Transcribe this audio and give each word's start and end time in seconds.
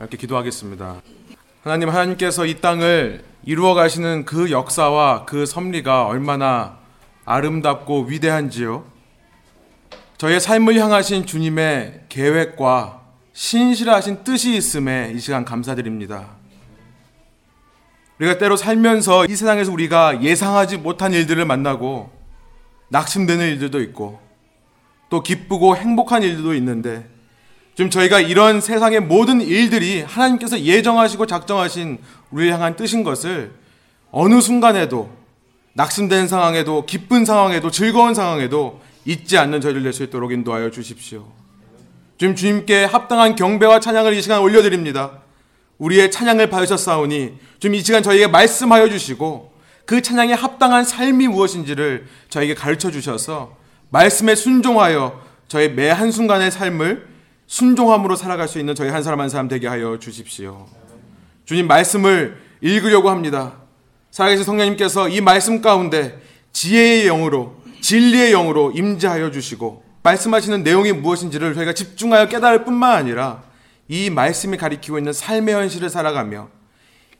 이렇게 0.00 0.16
기도하겠습니다. 0.16 1.02
하나님, 1.62 1.90
하나님께서 1.90 2.46
이 2.46 2.58
땅을 2.60 3.22
이루어 3.44 3.74
가시는 3.74 4.24
그 4.24 4.50
역사와 4.50 5.26
그 5.26 5.44
섭리가 5.44 6.06
얼마나 6.06 6.78
아름답고 7.26 8.04
위대한지요. 8.04 8.84
저의 10.16 10.40
삶을 10.40 10.78
향하신 10.78 11.26
주님의 11.26 12.04
계획과 12.08 13.02
신실하신 13.34 14.24
뜻이 14.24 14.56
있음에 14.56 15.12
이 15.14 15.20
시간 15.20 15.44
감사드립니다. 15.44 16.28
우리가 18.18 18.38
때로 18.38 18.56
살면서 18.56 19.26
이 19.26 19.36
세상에서 19.36 19.70
우리가 19.70 20.22
예상하지 20.22 20.78
못한 20.78 21.12
일들을 21.12 21.44
만나고 21.44 22.10
낙심되는 22.88 23.46
일들도 23.46 23.80
있고 23.82 24.20
또 25.10 25.22
기쁘고 25.22 25.76
행복한 25.76 26.22
일들도 26.22 26.54
있는데 26.54 27.06
지금 27.80 27.88
저희가 27.88 28.20
이런 28.20 28.60
세상의 28.60 29.00
모든 29.00 29.40
일들이 29.40 30.02
하나님께서 30.02 30.60
예정하시고 30.60 31.24
작정하신 31.24 31.96
우리를 32.30 32.52
향한 32.52 32.76
뜻인 32.76 33.04
것을 33.04 33.52
어느 34.10 34.42
순간에도 34.42 35.10
낙심된 35.72 36.28
상황에도 36.28 36.84
기쁜 36.84 37.24
상황에도 37.24 37.70
즐거운 37.70 38.12
상황에도 38.12 38.82
잊지 39.06 39.38
않는 39.38 39.62
저희를 39.62 39.82
낼 39.82 39.94
수 39.94 40.02
있도록 40.02 40.30
인도하여 40.30 40.70
주십시오. 40.70 41.24
지금 42.18 42.36
주님께 42.36 42.84
합당한 42.84 43.34
경배와 43.34 43.80
찬양을 43.80 44.12
이 44.12 44.20
시간 44.20 44.42
올려드립니다. 44.42 45.12
우리의 45.78 46.10
찬양을 46.10 46.50
받으셨사오니 46.50 47.38
지금 47.60 47.74
이 47.74 47.82
시간 47.82 48.02
저희에게 48.02 48.26
말씀하여 48.26 48.90
주시고 48.90 49.54
그 49.86 50.02
찬양에 50.02 50.34
합당한 50.34 50.84
삶이 50.84 51.28
무엇인지를 51.28 52.08
저에게 52.28 52.54
가르쳐 52.54 52.90
주셔서 52.90 53.56
말씀에 53.88 54.34
순종하여 54.34 55.18
저의 55.48 55.72
매 55.72 55.88
한순간의 55.88 56.50
삶을 56.50 57.08
순종함으로 57.50 58.14
살아갈 58.14 58.46
수 58.46 58.60
있는 58.60 58.76
저희 58.76 58.90
한 58.90 59.02
사람 59.02 59.20
한 59.20 59.28
사람 59.28 59.48
되게 59.48 59.66
하여 59.66 59.98
주십시오. 59.98 60.68
주님 61.44 61.66
말씀을 61.66 62.40
읽으려고 62.60 63.10
합니다. 63.10 63.54
살아계신 64.12 64.44
성령님께서 64.44 65.08
이 65.08 65.20
말씀 65.20 65.60
가운데 65.60 66.22
지혜의 66.52 67.06
영으로 67.06 67.56
진리의 67.80 68.30
영으로 68.30 68.70
임재하여 68.70 69.32
주시고 69.32 69.82
말씀하시는 70.04 70.62
내용이 70.62 70.92
무엇인지를 70.92 71.54
저희가 71.54 71.74
집중하여 71.74 72.28
깨달을 72.28 72.64
뿐만 72.64 72.96
아니라 72.96 73.42
이 73.88 74.10
말씀이 74.10 74.56
가리키고 74.56 74.98
있는 74.98 75.12
삶의 75.12 75.52
현실을 75.52 75.90
살아가며 75.90 76.48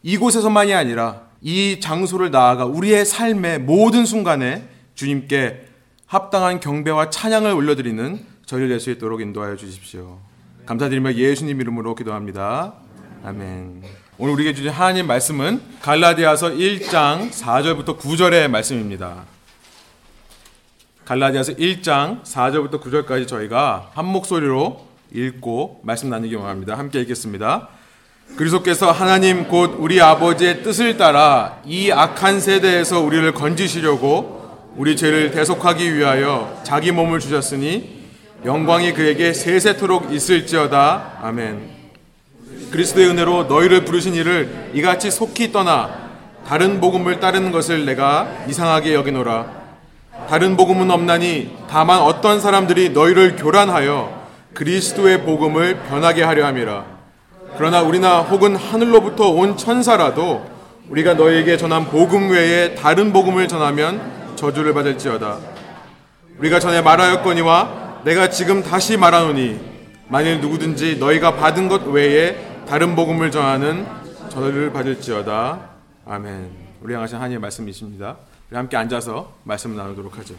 이곳에서만이 0.04 0.72
아니라 0.72 1.22
이 1.40 1.80
장소를 1.80 2.30
나아가 2.30 2.66
우리의 2.66 3.04
삶의 3.04 3.58
모든 3.62 4.06
순간에 4.06 4.68
주님께 4.94 5.66
합당한 6.06 6.60
경배와 6.60 7.10
찬양을 7.10 7.50
올려드리는 7.50 8.30
저희를 8.50 8.68
낼 8.68 8.80
수 8.80 8.90
있도록 8.90 9.20
인도하여 9.20 9.54
주십시오. 9.54 10.18
감사드리며 10.66 11.14
예수님 11.14 11.60
이름으로 11.60 11.94
기도합니다. 11.94 12.72
아멘. 13.24 13.84
오늘 14.18 14.34
우리에게 14.34 14.54
주신 14.54 14.72
하나님 14.72 15.06
말씀은 15.06 15.60
갈라디아서 15.80 16.50
1장 16.50 17.30
4절부터 17.30 17.96
9절의 18.00 18.48
말씀입니다. 18.48 19.22
갈라디아서 21.04 21.52
1장 21.52 22.24
4절부터 22.24 22.82
9절까지 22.82 23.28
저희가 23.28 23.92
한 23.94 24.06
목소리로 24.06 24.84
읽고 25.12 25.82
말씀 25.84 26.10
나누기 26.10 26.34
원합니다. 26.34 26.76
함께 26.76 27.00
읽겠습니다. 27.02 27.68
그리스도께서 28.36 28.90
하나님 28.90 29.46
곧 29.46 29.76
우리 29.78 30.00
아버지의 30.00 30.64
뜻을 30.64 30.96
따라 30.96 31.60
이 31.64 31.92
악한 31.92 32.40
세대에서 32.40 32.98
우리를 32.98 33.32
건지시려고 33.32 34.72
우리 34.74 34.96
죄를 34.96 35.30
대속하기 35.30 35.94
위하여 35.94 36.60
자기 36.64 36.90
몸을 36.90 37.20
주셨으니 37.20 37.99
영광이 38.44 38.94
그에게 38.94 39.34
세세토록 39.34 40.12
있을지어다. 40.12 41.18
아멘. 41.20 41.60
그리스도의 42.70 43.08
은혜로 43.08 43.44
너희를 43.44 43.84
부르신 43.84 44.14
이를 44.14 44.70
이같이 44.72 45.10
속히 45.10 45.52
떠나 45.52 46.10
다른 46.46 46.80
복음을 46.80 47.20
따르는 47.20 47.52
것을 47.52 47.84
내가 47.84 48.28
이상하게 48.48 48.94
여기노라. 48.94 49.60
다른 50.28 50.56
복음은 50.56 50.90
없나니 50.90 51.54
다만 51.68 52.00
어떤 52.00 52.40
사람들이 52.40 52.90
너희를 52.90 53.36
교란하여 53.36 54.20
그리스도의 54.54 55.22
복음을 55.22 55.76
변하게 55.88 56.22
하려 56.22 56.46
함이라. 56.46 56.84
그러나 57.58 57.82
우리나 57.82 58.20
혹은 58.20 58.56
하늘로부터 58.56 59.28
온 59.28 59.58
천사라도 59.58 60.48
우리가 60.88 61.14
너희에게 61.14 61.58
전한 61.58 61.84
복음 61.86 62.30
외에 62.30 62.74
다른 62.74 63.12
복음을 63.12 63.48
전하면 63.48 64.00
저주를 64.36 64.72
받을지어다. 64.72 65.38
우리가 66.38 66.58
전에 66.58 66.80
말하였거니와 66.80 67.79
내가 68.04 68.30
지금 68.30 68.62
다시 68.62 68.96
말하노니 68.96 69.60
만일 70.08 70.40
누구든지 70.40 70.96
너희가 70.96 71.36
받은 71.36 71.68
것 71.68 71.86
외에 71.86 72.36
다른 72.66 72.96
복음을 72.96 73.30
전하면 73.30 73.86
저주를 74.30 74.72
받을지어다. 74.72 75.70
아멘. 76.06 76.50
우리 76.80 76.94
향하신 76.94 77.16
하나님의 77.16 77.40
말씀이십니다. 77.40 78.16
우리 78.48 78.56
함께 78.56 78.76
앉아서 78.76 79.32
말씀을 79.44 79.76
나누도록 79.76 80.16
하죠. 80.18 80.34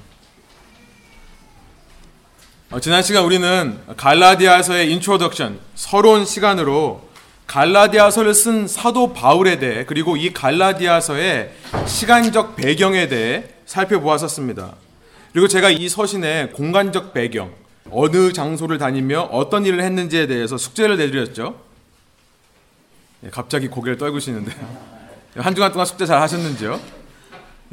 어, 2.71 2.79
지난 2.79 3.03
시간 3.03 3.25
우리는 3.25 3.77
갈라디아서의 3.95 4.91
introduction, 4.93 5.59
서론 5.75 6.25
시간으로 6.25 7.09
갈라디아서를 7.47 8.33
쓴 8.33 8.67
사도 8.67 9.13
바울에 9.13 9.59
대해 9.59 9.85
그리고 9.85 10.15
이 10.15 10.33
갈라디아서의 10.33 11.51
시간적 11.85 12.55
배경에 12.55 13.07
대해 13.07 13.43
살펴보았었습니다. 13.65 14.73
그리고 15.33 15.47
제가 15.47 15.69
이 15.69 15.87
서신의 15.87 16.51
공간적 16.51 17.13
배경, 17.13 17.53
어느 17.89 18.33
장소를 18.33 18.77
다니며 18.77 19.21
어떤 19.31 19.65
일을 19.65 19.81
했는지에 19.81 20.27
대해서 20.27 20.57
숙제를 20.57 20.97
내드렸죠. 20.97 21.59
예, 23.23 23.29
갑자기 23.29 23.67
고개를 23.67 23.97
떨구시는데요. 23.97 24.91
한 25.37 25.55
주간 25.55 25.71
동안 25.71 25.85
숙제 25.85 26.05
잘 26.05 26.21
하셨는지요? 26.21 26.79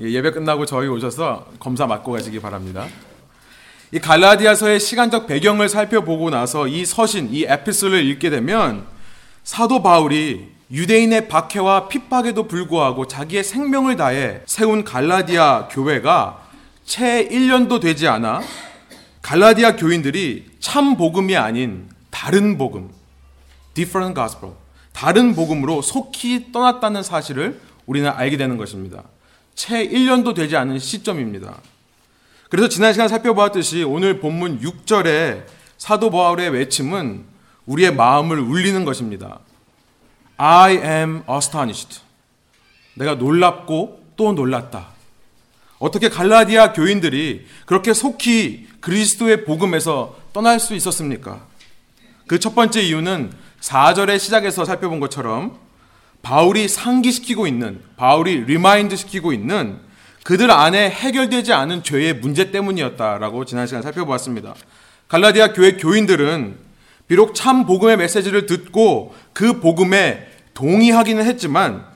예, 0.00 0.10
예배 0.10 0.30
끝나고 0.30 0.66
저희 0.66 0.88
오셔서 0.88 1.48
검사 1.58 1.86
맞고 1.86 2.12
가시기 2.12 2.40
바랍니다. 2.40 2.86
이 3.90 3.98
갈라디아서의 3.98 4.78
시간적 4.80 5.26
배경을 5.26 5.68
살펴보고 5.68 6.30
나서 6.30 6.68
이 6.68 6.84
서신, 6.84 7.30
이 7.32 7.44
에피솔을 7.44 8.04
읽게 8.04 8.30
되면 8.30 8.86
사도 9.42 9.82
바울이 9.82 10.50
유대인의 10.70 11.28
박해와 11.28 11.88
핍박에도 11.88 12.46
불구하고 12.46 13.08
자기의 13.08 13.42
생명을 13.42 13.96
다해 13.96 14.42
세운 14.44 14.84
갈라디아 14.84 15.68
교회가 15.68 16.47
채 16.88 17.28
1년도 17.28 17.82
되지 17.82 18.08
않아 18.08 18.40
갈라디아 19.20 19.76
교인들이 19.76 20.46
참 20.58 20.96
복음이 20.96 21.36
아닌 21.36 21.86
다른 22.08 22.56
복음, 22.56 22.90
different 23.74 24.18
gospel, 24.18 24.54
다른 24.94 25.34
복음으로 25.34 25.82
속히 25.82 26.50
떠났다는 26.50 27.02
사실을 27.02 27.60
우리는 27.84 28.08
알게 28.08 28.38
되는 28.38 28.56
것입니다. 28.56 29.02
채 29.54 29.86
1년도 29.86 30.34
되지 30.34 30.56
않은 30.56 30.78
시점입니다. 30.78 31.60
그래서 32.48 32.70
지난 32.70 32.94
시간 32.94 33.06
살펴보았듯이 33.06 33.82
오늘 33.82 34.18
본문 34.18 34.60
6절에 34.60 35.44
사도 35.76 36.10
바울의 36.10 36.48
외침은 36.50 37.22
우리의 37.66 37.94
마음을 37.94 38.38
울리는 38.38 38.82
것입니다. 38.86 39.40
I 40.38 40.76
am 40.76 41.22
astonished. 41.30 42.00
내가 42.94 43.16
놀랍고 43.16 44.04
또 44.16 44.32
놀랐다. 44.32 44.97
어떻게 45.78 46.08
갈라디아 46.08 46.72
교인들이 46.72 47.46
그렇게 47.66 47.94
속히 47.94 48.68
그리스도의 48.80 49.44
복음에서 49.44 50.16
떠날 50.32 50.60
수 50.60 50.74
있었습니까? 50.74 51.46
그 52.26 52.38
첫 52.38 52.54
번째 52.54 52.82
이유는 52.82 53.32
4절의 53.60 54.18
시작에서 54.18 54.64
살펴본 54.64 55.00
것처럼 55.00 55.58
바울이 56.22 56.68
상기시키고 56.68 57.46
있는, 57.46 57.80
바울이 57.96 58.44
remind 58.44 58.96
시키고 58.96 59.32
있는 59.32 59.78
그들 60.24 60.50
안에 60.50 60.90
해결되지 60.90 61.52
않은 61.52 61.82
죄의 61.82 62.14
문제 62.16 62.50
때문이었다라고 62.50 63.44
지난 63.46 63.66
시간 63.66 63.82
살펴보았습니다. 63.82 64.54
갈라디아 65.08 65.54
교회 65.54 65.72
교인들은 65.72 66.56
비록 67.06 67.34
참 67.34 67.64
복음의 67.64 67.96
메시지를 67.96 68.44
듣고 68.44 69.14
그 69.32 69.60
복음에 69.60 70.28
동의하기는 70.52 71.24
했지만 71.24 71.86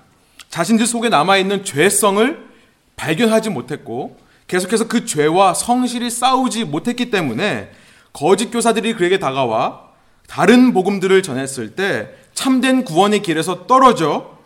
자신들 0.48 0.86
속에 0.86 1.10
남아있는 1.10 1.64
죄성을 1.64 2.51
발견하지 2.96 3.50
못했고 3.50 4.18
계속해서 4.46 4.88
그 4.88 5.06
죄와 5.06 5.54
성실히 5.54 6.10
싸우지 6.10 6.64
못했기 6.64 7.10
때문에 7.10 7.70
거짓 8.12 8.50
교사들이 8.50 8.94
그에게 8.94 9.18
다가와 9.18 9.90
다른 10.28 10.72
복음들을 10.72 11.22
전했을 11.22 11.74
때 11.74 12.10
참된 12.34 12.84
구원의 12.84 13.22
길에서 13.22 13.66
떨어져 13.66 14.38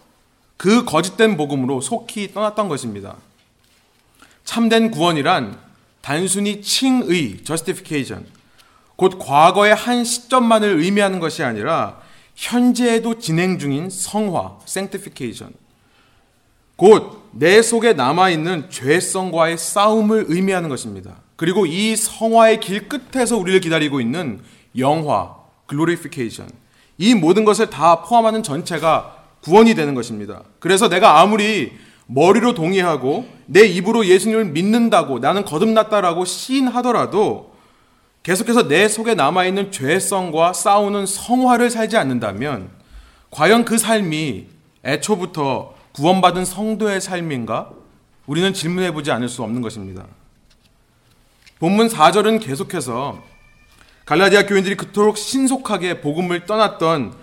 그 0.57 0.85
거짓된 0.85 1.37
복음으로 1.37 1.81
속히 1.81 2.33
떠났던 2.33 2.69
것입니다. 2.69 3.17
참된 4.45 4.91
구원이란 4.91 5.59
단순히 6.01 6.63
칭의, 6.63 7.39
justification, 7.45 8.27
곧 8.95 9.19
과거의 9.19 9.75
한 9.75 10.05
시점만을 10.05 10.81
의미하는 10.81 11.19
것이 11.19 11.43
아니라 11.43 12.01
현재에도 12.37 13.19
진행 13.19 13.59
중인 13.59 13.91
성화, 13.91 14.59
sanctification, 14.67 15.53
곧 16.77 17.26
내 17.39 17.61
속에 17.61 17.93
남아있는 17.93 18.71
죄성과의 18.71 19.59
싸움을 19.59 20.27
의미하는 20.29 20.69
것입니다. 20.69 21.17
그리고 21.37 21.67
이 21.67 21.95
성화의 21.95 22.61
길 22.61 22.89
끝에서 22.89 23.37
우리를 23.37 23.61
기다리고 23.61 24.01
있는 24.01 24.41
영화, 24.79 25.35
glorification, 25.69 26.51
이 26.97 27.15
모든 27.15 27.45
것을 27.45 27.69
다 27.69 28.03
포함하는 28.03 28.43
전체가 28.43 29.17
구원이 29.43 29.75
되는 29.75 29.95
것입니다. 29.95 30.43
그래서 30.59 30.89
내가 30.89 31.21
아무리 31.21 31.73
머리로 32.07 32.55
동의하고 32.55 33.29
내 33.47 33.67
입으로 33.67 34.07
예수님을 34.07 34.47
믿는다고 34.47 35.19
나는 35.19 35.45
거듭났다라고 35.45 36.25
시인하더라도 36.25 37.55
계속해서 38.23 38.67
내 38.67 38.89
속에 38.89 39.15
남아있는 39.15 39.73
죄성과 39.73 40.53
싸우는 40.53 41.07
성화를 41.07 41.71
살지 41.71 41.97
않는다면 41.97 42.71
과연 43.31 43.65
그 43.65 43.77
삶이 43.77 44.47
애초부터 44.85 45.76
구원받은 45.97 46.45
성도의 46.45 47.01
삶인가? 47.01 47.71
우리는 48.27 48.53
질문해 48.53 48.93
보지 48.93 49.11
않을 49.13 49.31
수 49.31 49.43
없는 49.43 49.63
것입니다. 49.63 50.05
본문 51.59 51.89
4절은 51.89 52.45
계속해서 52.45 53.23
갈라디아 54.05 54.45
교인들이 54.45 54.77
그토록 54.77 55.17
신속하게 55.17 56.03
복음을 56.03 56.45
떠났던 56.45 57.15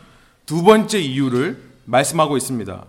두 0.48 0.64
번째 0.64 1.00
이유를 1.00 1.62
말씀하고 1.86 2.36
있습니다. 2.36 2.84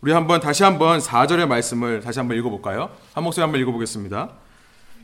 우리 0.00 0.12
한번 0.12 0.40
다시 0.40 0.62
한번 0.62 0.98
4절의 0.98 1.46
말씀을 1.46 2.00
다시 2.00 2.18
한번 2.18 2.38
읽어볼까요? 2.38 2.88
한 3.12 3.22
목소리 3.22 3.42
한번 3.42 3.60
읽어보겠습니다. 3.60 4.30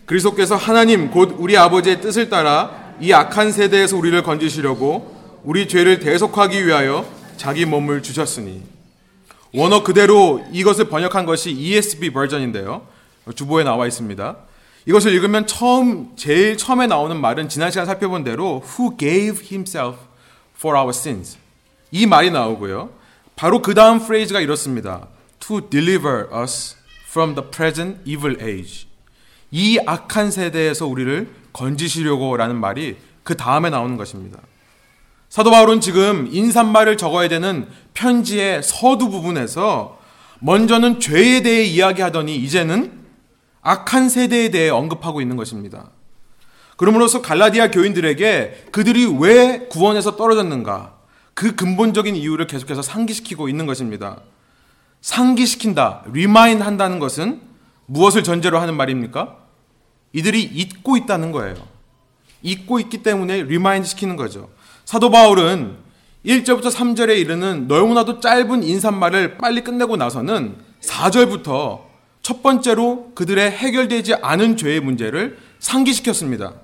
그리스도께서 0.06 0.56
하나님 0.56 1.10
곧 1.10 1.36
우리 1.38 1.58
아버지의 1.58 2.00
뜻을 2.00 2.30
따라 2.30 2.94
이 2.98 3.12
악한 3.12 3.52
세대에서 3.52 3.98
우리를 3.98 4.22
건지시려고 4.22 5.42
우리 5.44 5.68
죄를 5.68 6.00
대속하기 6.00 6.66
위하여 6.66 7.06
자기 7.36 7.66
몸을 7.66 8.02
주셨으니 8.02 8.73
원어 9.54 9.84
그대로 9.84 10.44
이것을 10.52 10.88
번역한 10.88 11.26
것이 11.26 11.52
ESV 11.52 12.10
버전인데요. 12.10 12.86
주보에 13.36 13.62
나와 13.62 13.86
있습니다. 13.86 14.36
이것을 14.86 15.12
읽으면 15.12 15.46
처음 15.46 16.16
제일 16.16 16.56
처음에 16.56 16.88
나오는 16.88 17.16
말은 17.18 17.48
지난 17.48 17.70
시간 17.70 17.86
살펴본 17.86 18.24
대로 18.24 18.62
who 18.66 18.96
gave 18.98 19.46
himself 19.46 19.98
for 20.56 20.76
our 20.76 20.90
sins 20.90 21.38
이 21.92 22.04
말이 22.06 22.32
나오고요. 22.32 22.90
바로 23.36 23.62
그 23.62 23.74
다음 23.74 24.00
프레이즈가 24.00 24.40
이렇습니다. 24.40 25.06
To 25.38 25.70
deliver 25.70 26.26
us 26.34 26.76
from 27.08 27.36
the 27.36 27.48
present 27.48 28.00
evil 28.04 28.36
age. 28.42 28.88
이 29.52 29.78
악한 29.86 30.32
세대에서 30.32 30.86
우리를 30.86 31.28
건지시려고 31.52 32.36
라는 32.36 32.56
말이 32.56 32.96
그 33.22 33.36
다음에 33.36 33.70
나오는 33.70 33.96
것입니다. 33.96 34.40
사도 35.34 35.50
바울은 35.50 35.80
지금 35.80 36.28
인사말을 36.30 36.96
적어야 36.96 37.26
되는 37.26 37.66
편지의 37.92 38.62
서두 38.62 39.10
부분에서 39.10 39.98
먼저는 40.38 41.00
죄에 41.00 41.42
대해 41.42 41.64
이야기하더니 41.64 42.36
이제는 42.36 42.92
악한 43.60 44.10
세대에 44.10 44.52
대해 44.52 44.70
언급하고 44.70 45.20
있는 45.20 45.36
것입니다. 45.36 45.90
그러므로서 46.76 47.20
갈라디아 47.20 47.72
교인들에게 47.72 48.66
그들이 48.70 49.06
왜 49.18 49.66
구원에서 49.68 50.14
떨어졌는가 50.14 50.94
그 51.34 51.56
근본적인 51.56 52.14
이유를 52.14 52.46
계속해서 52.46 52.82
상기시키고 52.82 53.48
있는 53.48 53.66
것입니다. 53.66 54.20
상기시킨다, 55.00 56.04
remind 56.12 56.62
한다는 56.62 57.00
것은 57.00 57.40
무엇을 57.86 58.22
전제로 58.22 58.60
하는 58.60 58.76
말입니까? 58.76 59.36
이들이 60.12 60.44
잊고 60.44 60.96
있다는 60.96 61.32
거예요. 61.32 61.56
잊고 62.40 62.78
있기 62.78 63.02
때문에 63.02 63.42
remind 63.42 63.88
시키는 63.88 64.14
거죠. 64.14 64.48
사도 64.84 65.10
바울은 65.10 65.76
1절부터 66.26 66.70
3절에 66.70 67.18
이르는 67.18 67.68
너무나도 67.68 68.20
짧은 68.20 68.62
인사말을 68.62 69.38
빨리 69.38 69.62
끝내고 69.62 69.96
나서는 69.96 70.56
4절부터 70.80 71.82
첫 72.22 72.42
번째로 72.42 73.12
그들의 73.14 73.50
해결되지 73.50 74.14
않은 74.14 74.56
죄의 74.56 74.80
문제를 74.80 75.38
상기시켰습니다. 75.58 76.54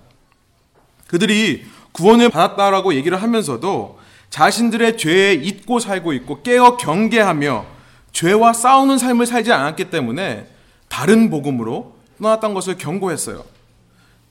그들이 1.07 1.65
구원을 1.93 2.31
받았다라고 2.31 2.95
얘기를 2.95 3.21
하면서도 3.21 3.99
자신들의 4.31 4.97
죄에 4.97 5.35
잊고 5.35 5.79
살고 5.79 6.13
있고 6.15 6.43
깨어 6.43 6.77
경계하며 6.77 7.67
죄와 8.13 8.53
싸우는 8.53 8.97
삶을 8.97 9.27
살지 9.27 9.53
않았기 9.53 9.91
때문에 9.91 10.47
다른 10.89 11.31
복음으로 11.31 11.97
떠났던 12.21 12.55
것을 12.55 12.79
경고했어요. 12.79 13.45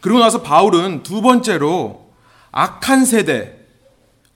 그리고 0.02 0.20
나서 0.20 0.42
바울은 0.42 1.04
두 1.04 1.22
번째로 1.22 2.10
악한 2.52 3.06
세대, 3.06 3.59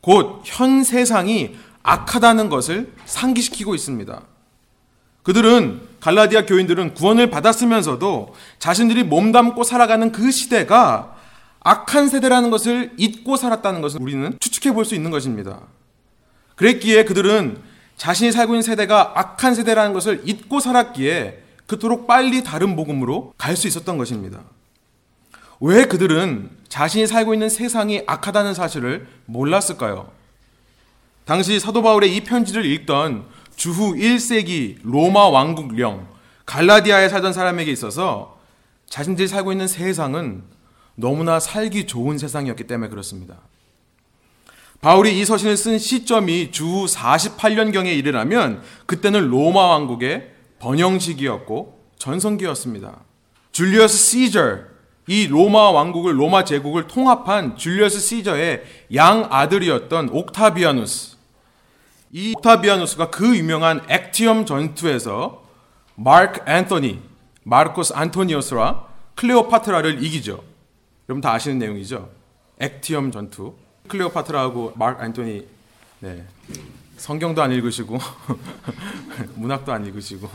곧 0.04 0.42
현 0.44 0.84
세상이 0.84 1.56
악하다는 1.82 2.50
것을 2.50 2.94
상기시키고 3.06 3.74
있습니다. 3.74 4.22
그들은 5.24 5.82
갈라디아 6.02 6.46
교인들은 6.46 6.94
구원을 6.94 7.30
받았으면서도 7.30 8.36
자신들이 8.60 9.04
몸담고 9.04 9.64
살아가는 9.64 10.12
그 10.12 10.32
시대가 10.32 11.16
악한 11.62 12.10
세대라는 12.10 12.50
것을 12.50 12.92
잊고 12.98 13.38
살았다는 13.38 13.82
것을 13.82 14.02
우리는 14.02 14.38
추측해 14.42 14.74
볼 14.74 14.84
수 14.84 14.96
있는 14.96 15.12
것입니다. 15.12 15.62
그랬기에 16.56 17.06
그들은 17.06 17.62
자신이 17.96 18.34
살고 18.34 18.54
있는 18.54 18.62
세대가 18.64 19.14
악한 19.16 19.56
세대라는 19.56 19.94
것을 19.94 20.22
잊고 20.26 20.60
살았기에 20.60 21.40
그토록 21.66 22.06
빨리 22.06 22.44
다른 22.44 22.76
복음으로 22.76 23.34
갈 23.38 23.56
수 23.56 23.68
있었던 23.68 23.98
것입니다. 23.98 24.42
왜 25.62 25.86
그들은 25.86 26.50
자신이 26.74 27.06
살고 27.06 27.36
있는 27.36 27.50
세상이 27.50 28.02
악하다는 28.08 28.56
사실을 28.56 29.06
몰랐을까요? 29.28 30.10
당시 31.24 31.60
사도 31.60 31.84
바울의 31.84 32.16
이 32.16 32.22
편지를 32.22 32.66
읽던 32.66 33.26
주후 33.56 33.94
1세기 33.94 34.78
로마 34.82 35.30
왕국령 35.30 36.08
갈라디아에 36.48 37.10
살던 37.10 37.32
사람에게 37.32 37.72
있어서 37.72 38.40
자신들이 38.90 39.28
살고 39.28 39.52
있는 39.52 39.68
세상은 39.68 40.46
너무나 40.96 41.40
살기 41.40 41.86
좋은 41.86 42.18
세상이었기 42.18 42.64
때문에 42.64 42.90
그렇습니다. 42.90 43.36
바울이 44.82 45.20
이 45.20 45.26
서신을 45.26 45.56
쓴 45.56 45.78
시점이 45.78 46.50
주 46.50 46.66
48년경에 46.66 47.96
이르라면 47.96 48.64
그때는 48.88 49.30
로마 49.30 49.68
왕국의 49.68 50.28
번영시기였고 50.58 51.84
전성기였습니다. 52.00 53.00
줄리어스 53.52 53.96
시저 53.96 54.73
이 55.08 55.28
로마 55.28 55.72
왕국을 55.72 56.20
로마 56.20 56.46
제국을 56.46 56.88
통합한 56.88 57.58
줄리어스 57.58 58.00
시저의 58.00 58.64
양 58.96 59.28
아들이었던 59.30 60.10
옥타비아누스 60.10 61.18
이 62.14 62.34
옥타비아누스가 62.38 63.10
그 63.10 63.36
유명한 63.36 63.82
액티엄 63.90 64.46
전투에서 64.46 65.44
마크 65.96 66.42
앤토니 66.50 67.02
마르코스 67.44 67.94
안토니오스와 67.94 68.88
클레오파트라를 69.16 70.04
이기죠. 70.04 70.44
여러분 71.10 71.22
다 71.22 71.34
아시는 71.34 71.60
내용이죠. 71.60 72.10
액티엄 72.60 73.12
전투. 73.12 73.56
클레오파트라하고 73.88 74.74
마크 74.76 75.04
앤토니 75.04 75.48
네. 76.00 76.26
성경도 76.98 77.42
안 77.42 77.52
읽으시고 77.52 77.98
문학도 79.36 79.74
안 79.74 79.86
읽으시고 79.86 80.30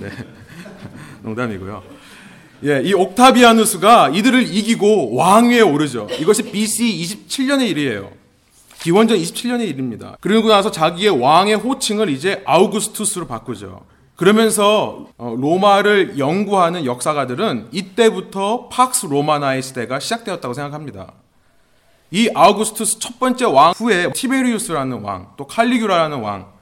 네. 0.00 0.10
농담이고요. 1.22 1.82
예, 2.62 2.82
이 2.84 2.92
옥타비아누스가 2.92 4.10
이들을 4.10 4.54
이기고 4.54 5.14
왕위에 5.14 5.62
오르죠. 5.62 6.08
이것이 6.18 6.42
BC 6.42 6.84
27년의 7.28 7.68
일이에요. 7.68 8.10
기원전 8.80 9.18
27년의 9.18 9.68
일입니다. 9.68 10.16
그리고 10.20 10.48
나서 10.48 10.70
자기의 10.70 11.20
왕의 11.20 11.54
호칭을 11.56 12.10
이제 12.10 12.42
아우구스투스로 12.44 13.26
바꾸죠. 13.26 13.82
그러면서 14.16 15.06
어, 15.16 15.34
로마를 15.38 16.18
연구하는 16.18 16.84
역사가들은 16.84 17.68
이때부터 17.72 18.68
팍스 18.68 19.06
로마나의 19.06 19.62
시대가 19.62 19.98
시작되었다고 19.98 20.52
생각합니다. 20.52 21.12
이 22.10 22.28
아우구스투스 22.34 22.98
첫 22.98 23.18
번째 23.18 23.46
왕 23.46 23.72
후에 23.74 24.12
티베리우스라는 24.12 25.00
왕, 25.00 25.28
또 25.38 25.46
칼리규라라는 25.46 26.20
왕, 26.20 26.52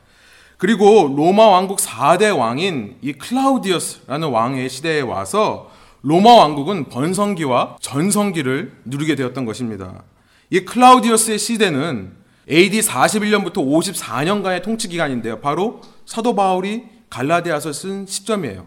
그리고 0.58 1.12
로마 1.16 1.46
왕국 1.46 1.78
4대 1.78 2.36
왕인 2.36 2.98
이 3.00 3.12
클라우디어스라는 3.14 4.28
왕의 4.28 4.68
시대에 4.68 5.00
와서 5.00 5.70
로마 6.02 6.34
왕국은 6.34 6.88
번성기와 6.88 7.78
전성기를 7.80 8.72
누리게 8.84 9.14
되었던 9.16 9.44
것입니다. 9.44 10.02
이 10.50 10.60
클라우디어스의 10.60 11.38
시대는 11.38 12.12
AD 12.50 12.80
41년부터 12.80 13.54
54년간의 13.54 14.62
통치 14.62 14.88
기간인데요. 14.88 15.40
바로 15.40 15.80
사도 16.06 16.34
바울이 16.34 16.84
갈라디아서 17.10 17.72
쓴 17.72 18.06
시점이에요. 18.06 18.66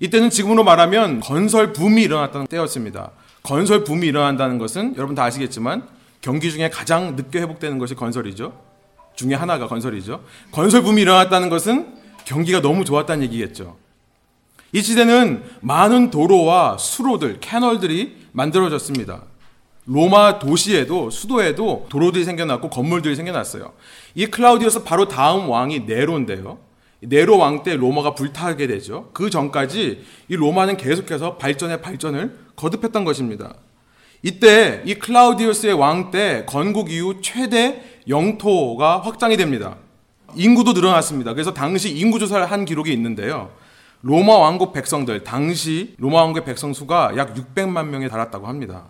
이때는 0.00 0.30
지금으로 0.30 0.64
말하면 0.64 1.20
건설 1.20 1.72
붐이 1.72 2.02
일어났던 2.02 2.46
때였습니다. 2.46 3.12
건설 3.42 3.84
붐이 3.84 4.06
일어난다는 4.06 4.58
것은 4.58 4.94
여러분 4.96 5.14
다 5.14 5.24
아시겠지만 5.24 5.88
경기 6.20 6.50
중에 6.50 6.68
가장 6.68 7.16
늦게 7.16 7.40
회복되는 7.40 7.78
것이 7.78 7.94
건설이죠. 7.94 8.52
중에 9.16 9.34
하나가 9.34 9.66
건설이죠. 9.66 10.22
건설 10.52 10.82
붐이 10.82 11.00
일어났다는 11.02 11.48
것은 11.48 11.94
경기가 12.24 12.60
너무 12.60 12.84
좋았다는 12.84 13.24
얘기겠죠. 13.24 13.76
이 14.72 14.82
시대는 14.82 15.44
많은 15.60 16.10
도로와 16.10 16.76
수로들, 16.78 17.40
캐널들이 17.40 18.16
만들어졌습니다. 18.32 19.22
로마 19.86 20.38
도시에도 20.38 21.08
수도에도 21.08 21.86
도로들이 21.88 22.24
생겨났고 22.24 22.68
건물들이 22.68 23.16
생겨났어요. 23.16 23.72
이 24.14 24.26
클라우디오스 24.26 24.84
바로 24.84 25.08
다음 25.08 25.48
왕이 25.48 25.80
네로인데요. 25.80 26.58
네로 27.00 27.38
왕 27.38 27.62
때 27.62 27.76
로마가 27.76 28.14
불타게 28.14 28.66
되죠. 28.66 29.08
그 29.14 29.30
전까지 29.30 30.04
이 30.28 30.36
로마는 30.36 30.76
계속해서 30.76 31.36
발전의 31.36 31.80
발전을 31.80 32.36
거듭했던 32.56 33.04
것입니다. 33.04 33.54
이때 34.22 34.82
이 34.84 34.94
클라우디우스의 34.94 35.74
왕 35.74 36.10
때 36.10 36.44
건국 36.46 36.90
이후 36.90 37.22
최대 37.22 37.82
영토가 38.08 39.00
확장이 39.00 39.36
됩니다. 39.36 39.76
인구도 40.34 40.72
늘어났습니다. 40.72 41.32
그래서 41.32 41.54
당시 41.54 41.96
인구 41.96 42.18
조사를 42.18 42.44
한 42.50 42.64
기록이 42.64 42.92
있는데요. 42.92 43.50
로마 44.02 44.36
왕국 44.36 44.72
백성들, 44.72 45.24
당시 45.24 45.94
로마 45.98 46.20
왕국의 46.20 46.44
백성 46.44 46.72
수가 46.72 47.12
약 47.16 47.34
600만 47.34 47.86
명에 47.86 48.08
달았다고 48.08 48.46
합니다. 48.46 48.84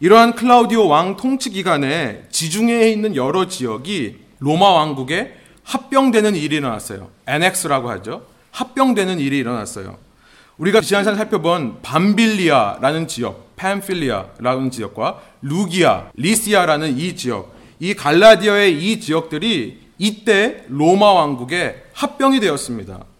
이러한 0.00 0.34
클라우디오 0.34 0.86
왕 0.86 1.16
통치 1.16 1.50
기간에 1.50 2.24
지중해에 2.30 2.90
있는 2.90 3.16
여러 3.16 3.48
지역이 3.48 4.18
로마 4.38 4.70
왕국에 4.70 5.34
합병되는 5.64 6.36
일이 6.36 6.56
일어났어요. 6.56 7.10
Annex라고 7.26 7.90
하죠. 7.90 8.26
합병되는 8.50 9.18
일이 9.18 9.38
일어났어요. 9.38 9.96
우리가 10.58 10.80
지난 10.80 11.02
시간에 11.02 11.16
살펴본 11.16 11.80
밤빌리아라는 11.82 13.08
지역, 13.08 13.56
팜필리아라는 13.56 14.70
지역과 14.70 15.20
루기아, 15.42 16.10
리시아라는 16.14 16.96
이 16.98 17.16
지역, 17.16 17.52
이 17.80 17.94
갈라디아의 17.94 18.78
이 18.80 19.00
지역들이 19.00 19.80
이때 19.98 20.64
로마 20.68 21.12
왕국에 21.12 21.82
합병이 21.94 22.38
되었습니다. 22.40 23.13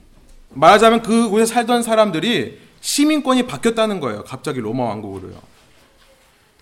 말하자면 0.54 1.02
그곳에 1.02 1.46
살던 1.46 1.82
사람들이 1.82 2.58
시민권이 2.80 3.46
바뀌었다는 3.46 4.00
거예요. 4.00 4.24
갑자기 4.24 4.60
로마 4.60 4.84
왕국으로요. 4.84 5.34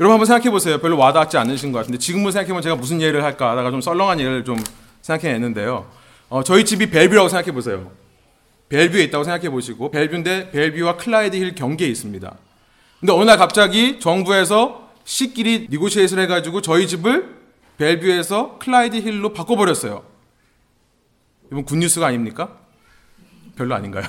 여러분 0.01 0.15
한번 0.15 0.27
생각해 0.27 0.51
보세요. 0.51 0.79
별로 0.79 0.97
와닿지 0.97 1.37
않으신 1.37 1.73
것 1.73 1.79
같은데 1.81 1.99
지금은 1.99 2.33
생각해보면 2.33 2.63
제가 2.63 2.77
무슨 2.77 3.01
예를 3.01 3.23
할까 3.25 3.51
하다가 3.51 3.71
좀 3.71 3.81
썰렁한 3.81 4.21
예를 4.21 4.45
좀 4.45 4.57
생각해냈는데요. 5.03 5.87
어, 6.29 6.43
저희 6.43 6.65
집이 6.65 6.91
벨뷰라고 6.91 7.29
생각해 7.29 7.53
보세요. 7.53 7.91
벨뷰에 8.69 9.03
있다고 9.05 9.25
생각해 9.25 9.51
보시고 9.51 9.91
벨뷰인데 9.91 10.51
벨뷰와 10.51 10.97
클라이드 10.97 11.37
힐 11.37 11.55
경계에 11.55 11.89
있습니다. 11.89 12.35
근데 13.01 13.13
어느 13.13 13.25
날 13.25 13.37
갑자기 13.37 14.01
정부에서 14.01 14.89
시끼리 15.05 15.69
negotiation 15.71 16.21
해가지고 16.21 16.63
저희 16.63 16.87
집을 16.87 17.37
벨뷰에서 17.77 18.59
클라이드 18.61 18.97
힐로 18.97 19.33
바꿔버렸어요. 19.33 20.05
이건 21.51 21.65
good 21.65 21.82
news가 21.82 22.07
아닙니까? 22.07 22.62
별로 23.57 23.75
아닌가요? 23.75 24.05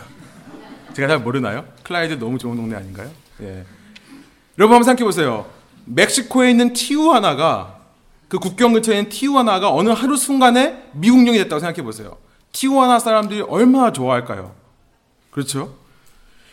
제가 0.93 1.07
잘 1.07 1.19
모르나요? 1.19 1.65
클라이드 1.83 2.19
너무 2.19 2.37
좋은 2.37 2.55
동네 2.55 2.75
아닌가요? 2.75 3.09
예. 3.41 3.65
여러분 4.57 4.75
한번 4.75 4.83
생각해 4.83 5.03
보세요. 5.03 5.45
멕시코에 5.85 6.51
있는 6.51 6.73
티우아나가 6.73 7.79
그 8.27 8.39
국경 8.39 8.73
근처에 8.73 8.97
있는 8.97 9.09
티우아나가 9.09 9.71
어느 9.71 9.89
하루 9.89 10.15
순간에 10.15 10.83
미국령이 10.93 11.37
됐다고 11.39 11.59
생각해 11.59 11.83
보세요. 11.83 12.17
티우아나 12.51 12.99
사람들이 12.99 13.41
얼마나 13.41 13.91
좋아할까요? 13.91 14.53
그렇죠? 15.31 15.75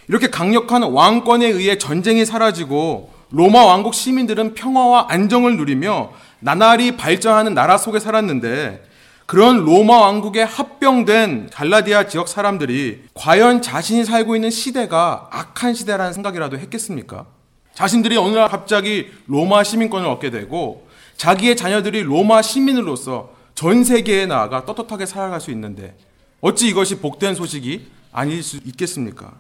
이렇게 0.09 0.29
강력한 0.29 0.83
왕권에 0.83 1.47
의해 1.47 1.79
전쟁이 1.79 2.25
사라지고 2.25 3.13
로마 3.31 3.65
왕국 3.65 3.95
시민들은 3.95 4.55
평화와 4.55 5.07
안정을 5.09 5.57
누리며 5.57 6.13
나날이 6.41 6.97
발전하는 6.97 7.55
나라 7.55 7.79
속에 7.79 8.01
살았는데 8.01 8.90
그런 9.31 9.65
로마 9.65 9.97
왕국에 10.01 10.43
합병된 10.43 11.51
갈라디아 11.53 12.09
지역 12.09 12.27
사람들이 12.27 13.05
과연 13.15 13.63
자신이 13.63 14.05
살고 14.05 14.35
있는 14.35 14.51
시대가 14.51 15.29
악한 15.31 15.75
시대라는 15.75 16.13
생각이라도 16.15 16.59
했겠습니까? 16.59 17.27
자신들이 17.73 18.17
어느 18.17 18.35
날 18.35 18.49
갑자기 18.49 19.07
로마 19.29 19.63
시민권을 19.63 20.09
얻게 20.09 20.31
되고 20.31 20.89
자기의 21.17 21.57
자녀들이 21.57 22.03
로마 22.03 22.43
시민으로서 22.43 23.33
전 23.55 23.85
세계에 23.85 24.27
나아가 24.27 24.65
떳떳하게 24.65 25.07
살아갈 25.07 25.41
수 25.41 25.53
있는데 25.53 25.97
어찌 26.41 26.67
이것이 26.67 26.99
복된 26.99 27.37
소식이 27.37 27.87
아닐 28.11 28.43
수 28.43 28.57
있겠습니까? 28.65 29.33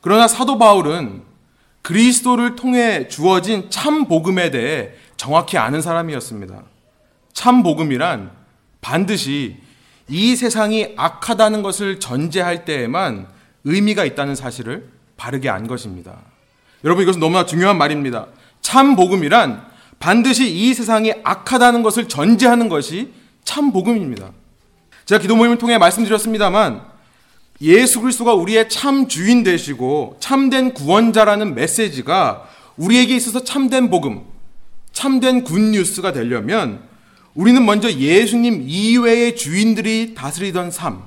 그러나 0.00 0.26
사도 0.26 0.56
바울은 0.56 1.24
그리스도를 1.82 2.56
통해 2.56 3.06
주어진 3.06 3.68
참 3.68 4.06
복음에 4.06 4.50
대해 4.50 4.92
정확히 5.18 5.58
아는 5.58 5.82
사람이었습니다. 5.82 6.79
참 7.32 7.62
복음이란 7.62 8.30
반드시 8.80 9.56
이 10.08 10.36
세상이 10.36 10.94
악하다는 10.96 11.62
것을 11.62 12.00
전제할 12.00 12.64
때에만 12.64 13.28
의미가 13.64 14.04
있다는 14.04 14.34
사실을 14.34 14.88
바르게 15.16 15.48
안 15.48 15.66
것입니다. 15.66 16.18
여러분 16.84 17.02
이것은 17.02 17.20
너무나 17.20 17.44
중요한 17.44 17.78
말입니다. 17.78 18.26
참 18.60 18.96
복음이란 18.96 19.68
반드시 19.98 20.50
이 20.50 20.72
세상이 20.74 21.12
악하다는 21.22 21.82
것을 21.82 22.08
전제하는 22.08 22.68
것이 22.68 23.12
참 23.44 23.72
복음입니다. 23.72 24.32
제가 25.04 25.20
기도 25.20 25.36
모임을 25.36 25.58
통해 25.58 25.76
말씀드렸습니다만 25.78 26.82
예수 27.60 28.00
그리스도가 28.00 28.32
우리의 28.34 28.70
참 28.70 29.08
주인 29.08 29.42
되시고 29.42 30.16
참된 30.20 30.72
구원자라는 30.72 31.54
메시지가 31.54 32.48
우리에게 32.76 33.14
있어서 33.16 33.44
참된 33.44 33.90
복음, 33.90 34.22
참된 34.92 35.44
good 35.44 35.60
news가 35.60 36.12
되려면 36.12 36.89
우리는 37.34 37.64
먼저 37.64 37.90
예수님 37.92 38.64
이외의 38.66 39.36
주인들이 39.36 40.14
다스리던 40.14 40.70
삶, 40.70 41.02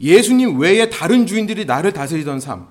예수님 0.00 0.58
외에 0.58 0.90
다른 0.90 1.26
주인들이 1.26 1.64
나를 1.64 1.92
다스리던 1.92 2.40
삶, 2.40 2.66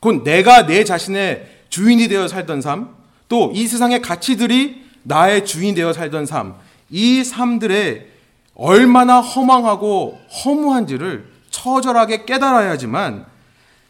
곧 0.00 0.22
내가 0.22 0.66
내 0.66 0.84
자신의 0.84 1.46
주인이 1.68 2.08
되어 2.08 2.28
살던 2.28 2.60
삶, 2.60 2.94
또 3.28 3.50
이 3.52 3.66
세상의 3.66 4.02
가치들이 4.02 4.84
나의 5.02 5.44
주인이 5.44 5.74
되어 5.74 5.92
살던 5.92 6.26
삶, 6.26 6.54
이 6.90 7.24
삶들에 7.24 8.08
얼마나 8.54 9.20
허망하고 9.20 10.20
허무한지를 10.44 11.28
처절하게 11.50 12.24
깨달아야지만 12.24 13.26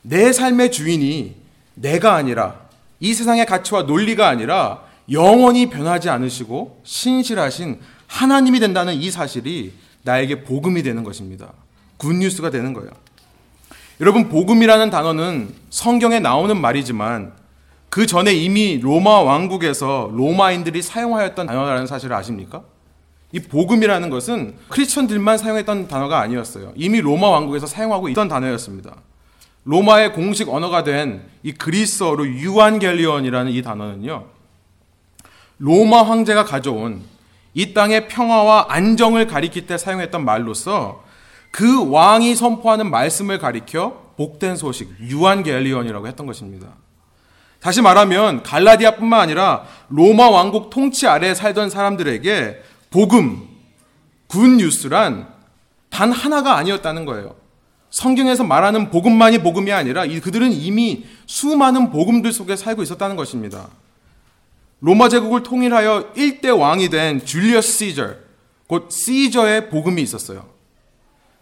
내 0.03 0.33
삶의 0.33 0.73
주인이 0.73 1.35
내가 1.75 2.15
아니라 2.15 2.61
이 3.01 3.13
세상의 3.13 3.45
가치와 3.45 3.83
논리가 3.83 4.29
아니라 4.29 4.86
영원히 5.11 5.69
변하지 5.71 6.09
않으시고 6.11 6.81
신실하신 6.85 7.81
하나님이 8.07 8.61
된다는 8.61 8.95
이 8.95 9.11
사실이 9.11 9.73
나에게 10.03 10.43
복음이 10.45 10.83
되는 10.83 11.05
것입니다. 11.05 11.53
굿뉴스가 11.97 12.51
되는 12.51 12.73
거예요. 12.73 12.91
여러분, 14.01 14.29
복음이라는 14.29 14.91
단어는 14.91 15.55
성경에 15.71 16.21
나오는 16.21 16.61
말이지만 16.61 17.33
그 17.89 18.07
전에 18.07 18.33
이미 18.35 18.79
로마 18.79 19.23
왕국에서 19.23 20.11
로마인들이 20.13 20.83
사용하였던 20.83 21.47
단어라는 21.47 21.87
사실을 21.87 22.15
아십니까? 22.15 22.63
이 23.33 23.41
복음이라는 23.41 24.11
것은 24.11 24.55
크리스천들만 24.69 25.39
사용했던 25.39 25.89
단어가 25.89 26.21
아니었어요. 26.21 26.73
이미 26.77 27.01
로마 27.01 27.29
왕국에서 27.31 27.67
사용하고 27.67 28.09
있던 28.11 28.29
단어였습니다. 28.29 28.97
로마의 29.65 30.13
공식 30.13 30.49
언어가 30.49 30.85
된 30.85 31.37
이 31.47 31.53
그리스어로 31.53 32.27
유한겔리온이라는 32.27 33.53
이 33.53 33.63
단어는요. 33.63 34.25
로마 35.59 36.03
황제가 36.03 36.45
가져온 36.45 37.03
이 37.55 37.73
땅의 37.73 38.09
평화와 38.09 38.67
안정을 38.69 39.27
가리킬 39.27 39.67
때 39.67 39.79
사용했던 39.79 40.25
말로서 40.25 41.03
그 41.51 41.91
왕이 41.91 42.35
선포하는 42.35 42.91
말씀을 42.91 43.39
가리켜 43.39 44.13
복된 44.17 44.57
소식, 44.57 44.91
유한겔리온이라고 45.01 46.07
했던 46.07 46.27
것입니다. 46.27 46.69
다시 47.61 47.81
말하면 47.81 48.43
갈라디아뿐만 48.43 49.21
아니라 49.21 49.65
로마 49.89 50.29
왕국 50.29 50.71
통치 50.71 51.07
아래 51.07 51.35
살던 51.35 51.71
사람들에게 51.71 52.63
복음, 52.91 53.49
good 54.27 54.47
news란 54.47 55.29
단 55.89 56.13
하나가 56.13 56.57
아니었다는 56.57 57.07
거예요. 57.07 57.35
성경에서 57.91 58.45
말하는 58.45 58.91
복음만이 58.91 59.39
복음이 59.39 59.73
아니라 59.73 60.07
그들은 60.07 60.53
이미 60.53 61.07
수많은 61.27 61.91
복음들 61.91 62.33
속에 62.33 62.57
살고 62.57 62.83
있었다는 62.83 63.17
것입니다. 63.17 63.69
로마 64.87 65.09
제국을 65.09 65.43
통일하여 65.43 66.13
일대 66.15 66.49
왕이 66.49 66.91
된 66.91 67.25
줄리어스 67.25 67.73
시저, 67.73 68.11
곧 68.69 68.89
시저의 68.89 69.69
복음이 69.69 70.01
있었어요. 70.01 70.47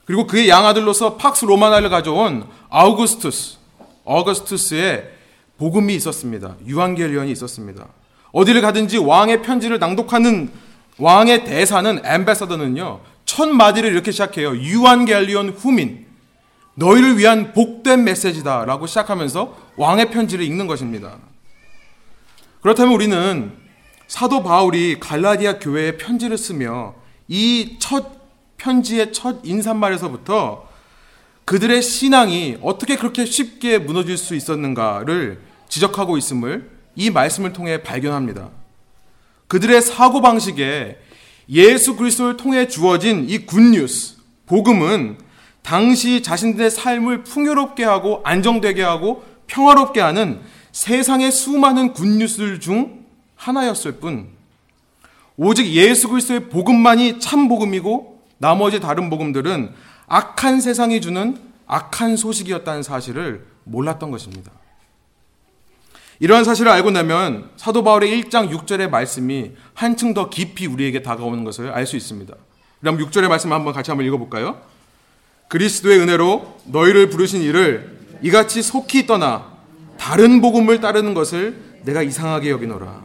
그리고 0.07 0.27
그의 0.27 0.49
양아들로서 0.49 1.19
팍스 1.19 1.45
로마나를 1.45 1.91
가져온 1.91 2.49
아우구스투스, 2.71 3.59
어거스투스의 4.05 5.11
복음이 5.59 5.95
있었습니다. 5.95 6.57
유한겔리언이 6.67 7.31
있었습니다. 7.33 7.87
어디를 8.33 8.63
가든지 8.63 8.97
왕의 8.97 9.43
편지를 9.43 9.79
낭독하는 9.79 10.51
왕의 10.97 11.45
대사는 11.45 12.01
엠베서더는요. 12.03 13.01
첫 13.27 13.51
마디를 13.51 13.93
이렇게 13.93 14.11
시작해요. 14.11 14.57
유한겔리온 14.57 15.51
후민. 15.51 16.07
너희를 16.77 17.19
위한 17.19 17.53
복된 17.53 18.05
메시지다라고 18.05 18.87
시작하면서 18.87 19.55
왕의 19.77 20.13
편지를 20.13 20.47
읽는 20.47 20.67
것입니다. 20.67 21.19
그렇다면 22.65 22.95
우리는 22.95 23.53
사도 24.07 24.43
바울이 24.43 24.99
갈라디아 24.99 25.59
교회에 25.59 25.99
편지를 25.99 26.39
쓰며 26.39 26.95
이 27.29 27.77
첫 27.79 28.25
편지의 28.57 29.13
첫 29.13 29.41
인사말에서부터 29.45 30.67
그들의 31.45 31.83
신앙이 31.83 32.57
어떻게 32.63 32.97
그렇게 32.97 33.27
쉽게 33.27 33.77
무너질 33.77 34.17
수 34.17 34.35
있었는가를 34.35 35.43
지적하고 35.69 36.17
있음을 36.17 36.71
이 36.97 37.11
말씀을 37.11 37.53
통해 37.53 37.83
발견합니다. 37.83 38.49
그들의 39.49 39.83
사고방식에 39.83 40.97
예수 41.51 41.97
그리스도를 41.97 42.39
통해 42.39 42.67
주어진 42.67 43.29
이 43.29 43.41
굿뉴스, 43.45 44.17
복음은 44.47 45.19
당시 45.61 46.23
자신들의 46.23 46.71
삶을 46.71 47.25
풍요롭게 47.25 47.85
하고 47.85 48.23
안정되게 48.25 48.83
하고 48.83 49.23
평화롭게 49.49 50.01
하는 50.01 50.41
세상의 50.75 51.31
수많은 51.31 51.93
굿뉴스들 51.93 52.59
중 52.59 53.05
하나였을 53.37 53.93
뿐 54.01 54.29
오직 55.37 55.67
예수 55.69 56.09
그리스도의 56.09 56.49
복음만이 56.49 57.21
참 57.21 57.49
복음이고 57.49 58.21
나머지 58.39 58.81
다른 58.81 59.09
복음들은 59.09 59.73
악한 60.09 60.61
세상이 60.61 61.01
주는 61.01 61.39
악한 61.67 62.17
소식이었다는 62.17 62.83
사실을 62.83 63.47
몰랐던 63.63 64.11
것입니다. 64.11 64.51
이러한 66.19 66.43
사실을 66.43 66.73
알고 66.73 66.91
나면 66.91 67.51
사도 67.57 67.85
바울의 67.85 68.25
1장 68.25 68.51
6절의 68.51 68.91
말씀이 68.91 69.53
한층 69.75 70.13
더 70.13 70.29
깊이 70.29 70.67
우리에게 70.67 71.03
다가오는 71.03 71.45
것을 71.45 71.71
알 71.71 71.87
수 71.87 71.97
있습니다. 71.97 72.35
그럼 72.81 72.99
6절의 72.99 73.29
말씀 73.29 73.53
한번 73.53 73.73
같이 73.73 73.93
한번 73.93 74.07
읽어볼까요? 74.07 74.61
그리스도의 75.49 76.01
은혜로 76.01 76.59
너희를 76.65 77.11
부르신 77.11 77.43
이를 77.43 77.97
이같이 78.23 78.61
속히 78.61 79.07
떠나 79.07 79.54
다른 79.97 80.41
복음을 80.41 80.81
따르는 80.81 81.15
것을 81.15 81.81
내가 81.85 82.03
이상하게 82.03 82.51
여기노라. 82.51 83.05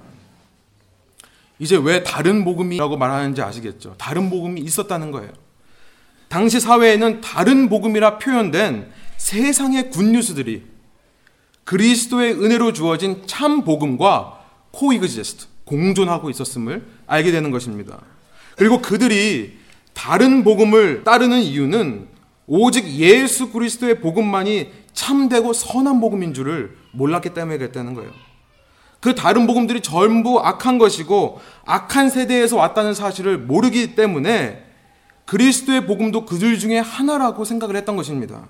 이제 1.60 1.78
왜 1.78 2.04
다른 2.04 2.46
복음이라고 2.46 2.98
말하는지 2.98 3.42
아시겠죠? 3.42 3.96
다른 3.98 4.30
복음이 4.30 4.62
있었다는 4.62 5.12
거예요. 5.12 5.32
당시 6.30 6.60
사회에는 6.60 7.22
다른 7.22 7.70
복음이라 7.70 8.20
표현된 8.20 8.90
세상의 9.18 9.90
good 9.90 10.13
news들이 10.13 10.64
그리스도의 11.66 12.34
은혜로 12.34 12.74
주어진 12.74 13.24
참 13.28 13.64
복음과 13.64 14.40
coexist 14.72 15.48
공존하고 15.66 16.30
있었음을 16.30 16.86
알게 17.06 17.32
되는 17.32 17.52
것입니다. 17.52 18.00
그리고 18.56 18.82
그들이 18.82 19.58
다른 19.94 20.44
복음을 20.44 21.04
따르는 21.04 21.42
이유는 21.42 22.08
오직 22.48 22.88
예수 22.88 23.52
그리스도의 23.52 24.00
복음만이 24.00 24.72
참되고 24.94 25.54
선한 25.54 26.00
복음인 26.00 26.34
줄을 26.34 26.76
몰랐기 26.92 27.34
때문에 27.34 27.58
그랬다는 27.58 27.94
거예요. 27.94 28.12
그 29.00 29.16
다른 29.16 29.48
복음들이 29.48 29.82
전부 29.82 30.40
악한 30.40 30.78
것이고 30.78 31.40
악한 31.66 32.10
세대에서 32.10 32.58
왔다는 32.58 32.94
사실을 32.94 33.38
모르기 33.38 33.96
때문에 33.96 34.66
그리스도의 35.26 35.86
복음도 35.86 36.26
그들 36.26 36.60
중에 36.60 36.80
하나라고 36.80 37.46
생각을 37.46 37.76
했던 37.76 37.96
것입니다. 37.96 38.48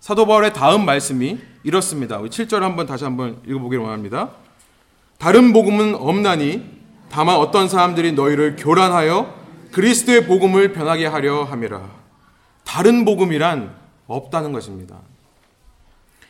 사도 0.00 0.26
바울의 0.26 0.52
다음 0.52 0.84
말씀이 0.84 1.38
이렇습니다. 1.64 2.20
7절 2.20 2.60
한번 2.60 2.86
다시 2.86 3.04
한번 3.04 3.40
읽어보기를 3.46 3.82
원합니다. 3.82 4.30
다른 5.18 5.52
복음은 5.52 5.96
없나니 5.96 6.76
다만 7.10 7.36
어떤 7.36 7.68
사람들이 7.68 8.12
너희를 8.12 8.56
교란하여 8.56 9.34
그리스도의 9.72 10.26
복음을 10.26 10.72
변하게 10.72 11.06
하려 11.06 11.44
함이라. 11.44 11.90
다른 12.64 13.04
복음이란 13.04 13.74
없다는 14.06 14.52
것입니다. 14.52 15.00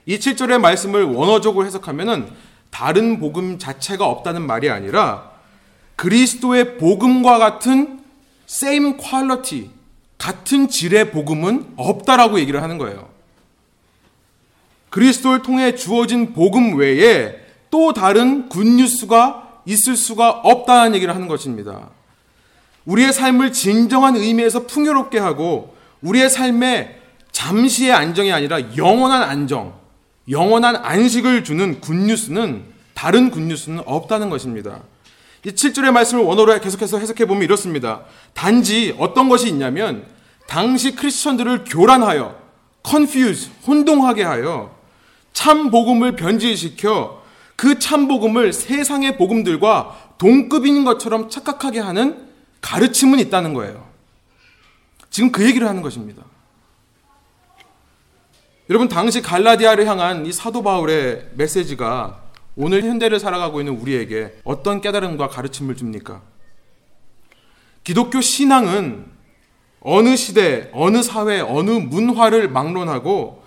이 0.07 0.19
7절의 0.19 0.61
말씀을 0.61 1.03
원어적으로 1.03 1.67
해석하면은 1.67 2.29
다른 2.71 3.19
복음 3.19 3.59
자체가 3.59 4.07
없다는 4.07 4.43
말이 4.47 4.71
아니라 4.71 5.31
그리스도의 5.97 6.79
복음과 6.79 7.39
같은 7.39 8.01
same 8.49 8.97
quality, 8.97 9.71
같은 10.19 10.69
질의 10.69 11.11
복음은 11.11 11.75
없다라고 11.77 12.39
얘기를 12.39 12.63
하는 12.63 12.79
거예요. 12.79 13.09
그리스도를 14.91 15.43
통해 15.43 15.75
주어진 15.75 16.33
복음 16.33 16.77
외에 16.77 17.37
또 17.71 17.93
다른 17.93 18.49
굿뉴스가 18.49 19.61
있을 19.67 19.97
수가 19.97 20.31
없다는 20.31 20.95
얘기를 20.95 21.15
하는 21.15 21.27
것입니다. 21.27 21.91
우리의 22.85 23.13
삶을 23.13 23.53
진정한 23.53 24.17
의미에서 24.17 24.67
풍요롭게 24.67 25.19
하고 25.19 25.75
우리의 26.03 26.31
삶에 26.31 27.01
잠시의 27.33 27.93
안정이 27.93 28.33
아니라 28.33 28.77
영원한 28.77 29.23
안정, 29.23 29.75
영원한 30.29 30.77
안식을 30.77 31.45
주는 31.45 31.81
굿뉴스는 31.81 32.65
다른 32.95 33.31
굿뉴스는 33.31 33.83
없다는 33.87 34.31
것입니다. 34.31 34.83
이 35.45 35.51
7절의 35.51 35.93
말씀을 35.93 36.25
원어로 36.25 36.59
계속해서 36.61 36.99
해석해 36.99 37.27
보면 37.27 37.43
이렇습니다. 37.45 38.03
단지 38.35 38.95
어떤 38.99 39.29
것이 39.29 39.49
있냐면 39.49 40.05
당시 40.49 40.97
크리스천들을 40.97 41.65
교란하여 41.65 42.37
confuse 42.85 43.51
혼동하게 43.67 44.23
하여 44.25 44.75
참 45.33 45.71
복음을 45.71 46.17
변질시켜 46.17 47.23
그 47.57 47.79
참 47.79 48.07
복음을 48.07 48.53
세상의 48.53 49.17
복음들과 49.17 50.15
동급인 50.19 50.85
것처럼 50.85 51.31
착각하게 51.31 51.81
하는 51.81 52.27
가르침은 52.61 53.19
있다는 53.19 53.55
거예요. 53.55 53.87
지금 55.11 55.33
그 55.33 55.45
얘기를 55.45 55.69
하는 55.69 55.83
것입니다. 55.83 56.23
여러분 58.69 58.89
당시 58.89 59.23
갈라디아를 59.23 59.87
향한 59.87 60.27
이 60.27 60.33
사도 60.33 60.63
바울의 60.63 61.31
메시지가 61.35 62.23
오늘 62.57 62.83
현대를 62.83 63.21
살아가고 63.21 63.61
있는 63.61 63.79
우리에게 63.79 64.39
어떤 64.43 64.81
깨달음과 64.81 65.29
가르침을 65.29 65.77
줍니까? 65.77 66.23
기독교 67.85 68.21
신앙은 68.21 69.07
어느 69.81 70.17
시대, 70.17 70.69
어느 70.73 71.03
사회, 71.03 71.41
어느 71.41 71.71
문화를 71.71 72.49
막론하고 72.49 73.45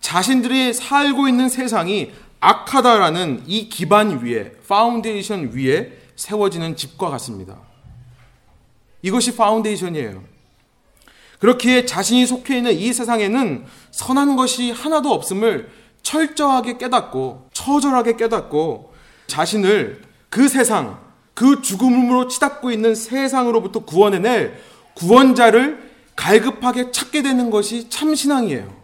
자신들이 0.00 0.74
살고 0.74 1.28
있는 1.28 1.48
세상이 1.48 2.12
악하다라는 2.40 3.44
이 3.46 3.70
기반 3.70 4.22
위에, 4.22 4.52
파운데이션 4.68 5.52
위에 5.54 5.92
세워지는 6.14 6.76
집과 6.76 7.08
같습니다. 7.08 7.56
이것이 9.00 9.34
foundation이에요. 9.34 10.22
그렇기에 11.38 11.86
자신이 11.86 12.26
속해 12.26 12.58
있는 12.58 12.72
이 12.72 12.92
세상에는 12.92 13.64
선한 13.90 14.36
것이 14.36 14.70
하나도 14.70 15.12
없음을 15.12 15.70
철저하게 16.02 16.78
깨닫고 16.78 17.48
처절하게 17.52 18.16
깨닫고 18.16 18.92
자신을 19.26 20.02
그 20.30 20.48
세상, 20.48 20.98
그 21.34 21.62
죽음으로 21.62 22.28
치닫고 22.28 22.70
있는 22.70 22.94
세상으로부터 22.94 23.80
구원해낼 23.84 24.58
구원자를 24.94 25.88
갈급하게 26.16 26.90
찾게 26.90 27.22
되는 27.22 27.50
것이 27.50 27.88
참 27.88 28.14
신앙이에요. 28.14 28.76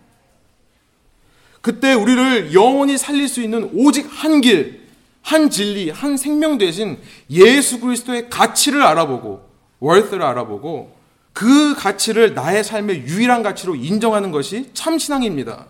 그때 1.61 1.95
우리를 1.95 2.55
영원히 2.55 2.97
살릴 2.97 3.27
수 3.27 3.43
있는 3.43 3.71
오직 3.75 4.07
한 4.09 4.41
길, 4.41 4.83
한 5.23 5.51
진리, 5.51 5.91
한 5.91 6.17
생명 6.17 6.59
대신 6.59 6.99
예수 7.31 7.81
그리스도의 7.81 8.29
가치를 8.29 8.83
알아보고, 8.83 9.49
월스를 9.81 10.23
알아보고, 10.23 10.94
그 11.35 11.75
가치를 11.75 12.33
나의 12.33 12.65
삶의 12.65 13.03
유일한 13.03 13.43
가치로 13.43 13.75
인정하는 13.75 14.31
것이 14.31 14.71
참 14.73 14.99
신앙입니다. 14.99 15.67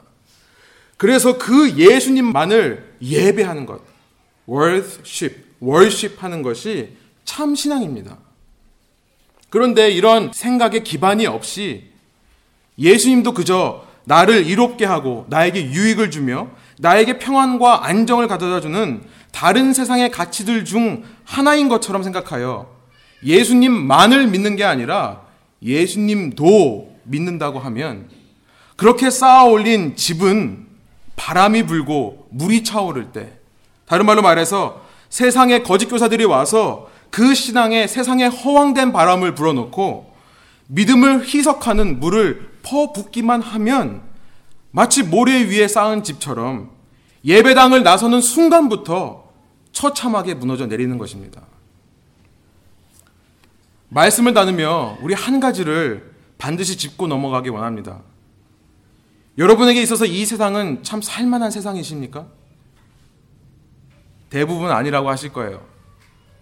그래서 0.97 1.39
그 1.39 1.73
예수님만을 1.73 2.97
예배하는 3.03 3.67
것, 3.67 3.81
worship, 4.49 5.43
worship 5.61 6.19
하는 6.21 6.43
것이 6.43 6.91
참 7.25 7.55
신앙입니다. 7.55 8.19
그런데 9.51 9.91
이런 9.91 10.31
생각에 10.33 10.81
기반이 10.81 11.27
없이 11.27 11.91
예수님도 12.79 13.33
그저 13.33 13.87
나를 14.05 14.47
이롭게 14.47 14.85
하고 14.85 15.27
나에게 15.31 15.71
유익을 15.71 16.11
주며 16.11 16.51
나에게 16.79 17.19
평안과 17.19 17.87
안정을 17.87 18.29
가져다 18.29 18.61
주는 18.61 19.03
다른 19.33 19.73
세상의 19.73 20.11
가치들 20.11 20.65
중 20.65 21.05
하나인 21.25 21.69
것처럼 21.69 22.03
생각하여 22.03 22.71
예수님만을 23.25 24.27
믿는 24.27 24.57
게 24.57 24.65
아니라 24.65 25.24
예수님도 25.63 26.95
믿는다고 27.05 27.59
하면 27.59 28.09
그렇게 28.77 29.11
쌓아 29.11 29.45
올린 29.45 29.97
집은 29.97 30.67
바람이 31.17 31.65
불고 31.65 32.27
물이 32.31 32.65
차오를 32.65 33.13
때 33.13 33.33
다른 33.87 34.07
말로 34.07 34.23
말해서 34.23 34.83
세상의 35.09 35.63
거짓 35.63 35.87
교사들이 35.87 36.25
와서 36.25 36.91
그 37.11 37.35
신앙에 37.35 37.87
세상에 37.87 38.27
허황된 38.27 38.93
바람을 38.93 39.35
불어넣고 39.35 40.13
믿음을 40.67 41.25
희석하는 41.27 42.01
물을 42.01 42.51
퍼붓기만 42.63 43.43
하면 43.43 44.03
마치 44.73 45.03
모래 45.05 45.45
위에 45.45 45.69
쌓은 45.69 46.03
집처럼 46.03 46.71
예배당을 47.25 47.85
나서는 47.85 48.21
순간부터 48.21 49.25
처참하게 49.73 50.35
무너져 50.35 50.67
내리는 50.67 50.99
것입니다. 50.99 51.43
말씀을 53.95 54.35
나누며 54.35 54.99
우리 55.03 55.15
한 55.15 55.39
가지를 55.39 56.13
반드시 56.37 56.77
짚고 56.77 57.07
넘어가기 57.07 57.49
원합니다. 57.49 58.01
여러분에게 59.39 59.81
있어서 59.83 60.05
이 60.05 60.27
세상은 60.27 60.83
참 60.83 61.01
살만한 61.01 61.53
세상이십니까? 61.53 62.27
대부분 64.31 64.73
아니라고 64.73 65.09
하실 65.09 65.33
거예요. 65.33 65.65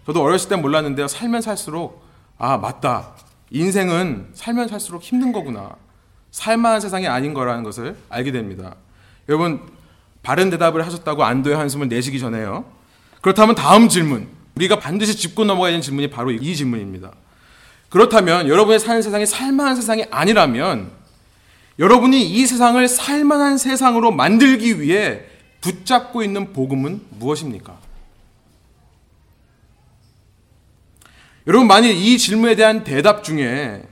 저도 0.07 0.23
어렸을 0.23 0.49
땐 0.49 0.61
몰랐는데요. 0.61 1.07
살면 1.07 1.41
살수록, 1.41 2.03
아, 2.39 2.57
맞다. 2.57 3.13
인생은 3.51 4.31
살면 4.33 4.67
살수록 4.67 5.03
힘든 5.03 5.31
거구나. 5.31 5.75
살만한 6.31 6.81
세상이 6.81 7.07
아닌 7.07 7.35
거라는 7.35 7.63
것을 7.63 7.95
알게 8.09 8.31
됩니다. 8.31 8.75
여러분, 9.29 9.61
바른 10.23 10.49
대답을 10.49 10.83
하셨다고 10.87 11.23
안도의 11.23 11.55
한숨을 11.55 11.87
내쉬기 11.87 12.19
전에요. 12.19 12.65
그렇다면 13.21 13.53
다음 13.53 13.89
질문. 13.89 14.27
우리가 14.55 14.79
반드시 14.79 15.15
짚고 15.15 15.45
넘어가야 15.45 15.71
되는 15.71 15.81
질문이 15.81 16.09
바로 16.09 16.31
이 16.31 16.55
질문입니다. 16.55 17.11
그렇다면 17.93 18.47
여러분의 18.47 18.79
사는 18.79 19.03
세상이 19.03 19.27
살만한 19.27 19.75
세상이 19.75 20.05
아니라면 20.09 20.89
여러분이 21.77 22.27
이 22.27 22.47
세상을 22.47 22.87
살만한 22.87 23.59
세상으로 23.59 24.09
만들기 24.09 24.81
위해 24.81 25.21
붙잡고 25.61 26.23
있는 26.23 26.53
복음은 26.53 27.01
무엇입니까? 27.19 27.77
여러분, 31.45 31.67
만일 31.67 31.95
이 31.95 32.17
질문에 32.17 32.55
대한 32.55 32.83
대답 32.83 33.23
중에 33.23 33.83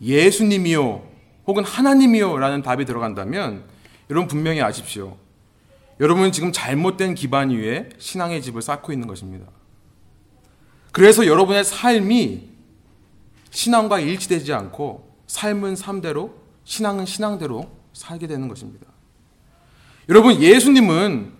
예수님이요, 0.00 1.02
혹은 1.46 1.64
하나님이요 1.64 2.38
라는 2.38 2.62
답이 2.62 2.86
들어간다면 2.86 3.64
여러분 4.08 4.26
분명히 4.26 4.62
아십시오. 4.62 5.18
여러분은 6.00 6.32
지금 6.32 6.50
잘못된 6.50 7.14
기반 7.14 7.50
위에 7.50 7.90
신앙의 7.98 8.40
집을 8.40 8.62
쌓고 8.62 8.90
있는 8.90 9.06
것입니다. 9.06 9.44
그래서 10.92 11.26
여러분의 11.26 11.62
삶이 11.62 12.51
신앙과 13.52 14.00
일치되지 14.00 14.52
않고 14.52 15.08
삶은 15.26 15.76
삶대로, 15.76 16.34
신앙은 16.64 17.06
신앙대로 17.06 17.70
살게 17.92 18.26
되는 18.26 18.48
것입니다. 18.48 18.86
여러분, 20.08 20.40
예수님은 20.40 21.32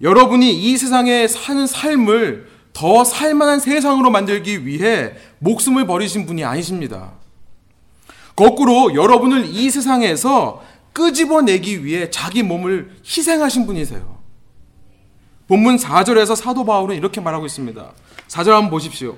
여러분이 0.00 0.52
이 0.52 0.76
세상에 0.76 1.28
사는 1.28 1.66
삶을 1.66 2.48
더 2.72 3.04
살만한 3.04 3.60
세상으로 3.60 4.10
만들기 4.10 4.66
위해 4.66 5.12
목숨을 5.38 5.86
버리신 5.86 6.26
분이 6.26 6.44
아니십니다. 6.44 7.12
거꾸로 8.36 8.94
여러분을 8.94 9.46
이 9.46 9.70
세상에서 9.70 10.62
끄집어내기 10.92 11.84
위해 11.84 12.10
자기 12.10 12.42
몸을 12.42 12.96
희생하신 13.04 13.66
분이세요. 13.66 14.18
본문 15.48 15.76
4절에서 15.76 16.36
사도 16.36 16.64
바울은 16.64 16.96
이렇게 16.96 17.20
말하고 17.20 17.46
있습니다. 17.46 17.92
4절 18.28 18.50
한번 18.50 18.70
보십시오. 18.70 19.16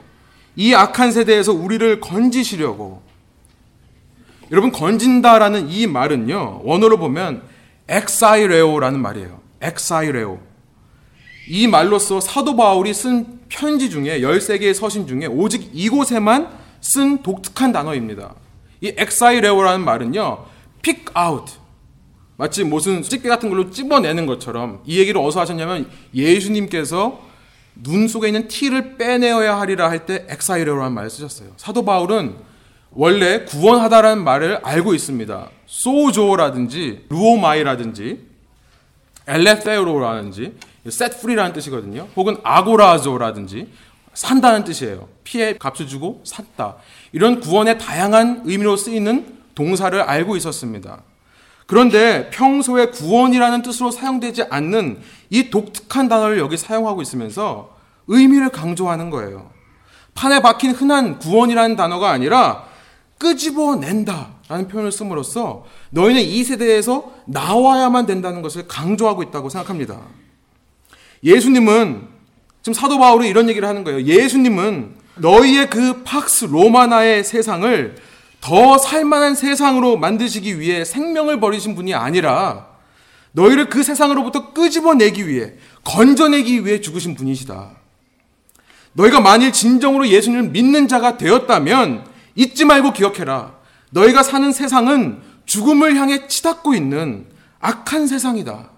이 0.56 0.74
악한 0.74 1.12
세대에서 1.12 1.52
우리를 1.52 2.00
건지시려고 2.00 3.02
여러분 4.50 4.72
건진다라는 4.72 5.68
이 5.68 5.86
말은요. 5.86 6.62
원어로 6.64 6.98
보면 6.98 7.42
ἐξαιρέω라는 7.88 9.00
말이에요. 9.00 9.40
ἐξαιρέω. 9.60 10.40
이 11.48 11.66
말로써 11.66 12.20
사도 12.20 12.56
바울이 12.56 12.92
쓴 12.92 13.40
편지 13.48 13.90
중에 13.90 14.20
13개의 14.20 14.74
서신 14.74 15.06
중에 15.06 15.26
오직 15.26 15.70
이곳에만 15.72 16.48
쓴 16.80 17.22
독특한 17.22 17.72
단어입니다. 17.72 18.34
이 18.80 18.92
ἐξαιρέω라는 18.96 19.84
말은요. 19.84 20.46
pick 20.82 21.04
out. 21.16 21.52
마치 22.36 22.64
무슨 22.64 23.02
집게 23.02 23.28
같은 23.28 23.50
걸로 23.50 23.70
찝어내는 23.70 24.26
것처럼 24.26 24.80
이 24.86 24.98
얘기를 24.98 25.20
어디서 25.20 25.40
하셨냐면 25.40 25.88
예수님께서 26.14 27.20
눈 27.82 28.08
속에 28.08 28.28
있는 28.28 28.48
티를 28.48 28.96
빼내어야 28.96 29.58
하리라 29.60 29.88
할 29.90 30.06
때 30.06 30.26
ἐξαιρέω라는 30.28 30.92
말을 30.92 31.10
쓰셨어요. 31.10 31.50
사도 31.56 31.84
바울은 31.84 32.36
원래 32.92 33.44
구원하다라는 33.44 34.24
말을 34.24 34.60
알고 34.62 34.94
있습니다. 34.94 35.48
소조라든지 35.66 37.06
루오마이라든지 37.08 38.26
엘레페로라든지 39.26 40.54
셋프리라는 40.88 41.52
뜻이거든요. 41.52 42.08
혹은 42.16 42.38
아고라조라든지 42.42 43.68
산다는 44.14 44.64
뜻이에요. 44.64 45.08
피해 45.22 45.56
값을 45.56 45.86
주고 45.86 46.20
샀다. 46.24 46.76
이런 47.12 47.40
구원의 47.40 47.78
다양한 47.78 48.42
의미로 48.44 48.76
쓰이는 48.76 49.38
동사를 49.54 50.00
알고 50.00 50.36
있었습니다. 50.36 51.02
그런데 51.70 52.28
평소에 52.30 52.86
구원이라는 52.86 53.62
뜻으로 53.62 53.92
사용되지 53.92 54.42
않는 54.50 54.98
이 55.30 55.50
독특한 55.50 56.08
단어를 56.08 56.40
여기 56.40 56.56
사용하고 56.56 57.00
있으면서 57.00 57.76
의미를 58.08 58.48
강조하는 58.48 59.08
거예요. 59.10 59.50
판에 60.16 60.42
박힌 60.42 60.72
흔한 60.72 61.20
구원이라는 61.20 61.76
단어가 61.76 62.10
아니라 62.10 62.64
끄집어낸다 63.18 64.30
라는 64.48 64.66
표현을 64.66 64.90
씀으로써 64.90 65.64
너희는 65.90 66.22
이 66.22 66.42
세대에서 66.42 67.12
나와야만 67.26 68.04
된다는 68.04 68.42
것을 68.42 68.66
강조하고 68.66 69.22
있다고 69.22 69.48
생각합니다. 69.48 70.00
예수님은 71.22 72.02
지금 72.62 72.74
사도 72.74 72.98
바울이 72.98 73.28
이런 73.28 73.48
얘기를 73.48 73.68
하는 73.68 73.84
거예요. 73.84 74.02
예수님은 74.02 74.96
너희의 75.18 75.70
그 75.70 76.02
팍스 76.02 76.46
로마나의 76.46 77.22
세상을 77.22 77.94
더 78.40 78.78
살만한 78.78 79.34
세상으로 79.34 79.96
만드시기 79.96 80.58
위해 80.58 80.84
생명을 80.84 81.40
버리신 81.40 81.74
분이 81.74 81.94
아니라 81.94 82.68
너희를 83.32 83.68
그 83.68 83.82
세상으로부터 83.82 84.52
끄집어내기 84.52 85.28
위해 85.28 85.52
건져내기 85.84 86.64
위해 86.64 86.80
죽으신 86.80 87.14
분이시다. 87.14 87.70
너희가 88.92 89.20
만일 89.20 89.52
진정으로 89.52 90.08
예수님을 90.08 90.50
믿는 90.50 90.88
자가 90.88 91.16
되었다면 91.16 92.06
잊지 92.34 92.64
말고 92.64 92.92
기억해라. 92.92 93.54
너희가 93.90 94.22
사는 94.22 94.50
세상은 94.52 95.20
죽음을 95.46 95.96
향해 95.96 96.26
치닫고 96.26 96.74
있는 96.74 97.26
악한 97.60 98.06
세상이다. 98.06 98.70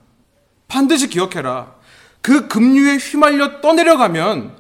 반드시 0.69 1.09
기억해라. 1.09 1.75
그 2.21 2.49
급류에 2.49 2.97
휘말려 2.97 3.61
떠내려가면 3.61 4.57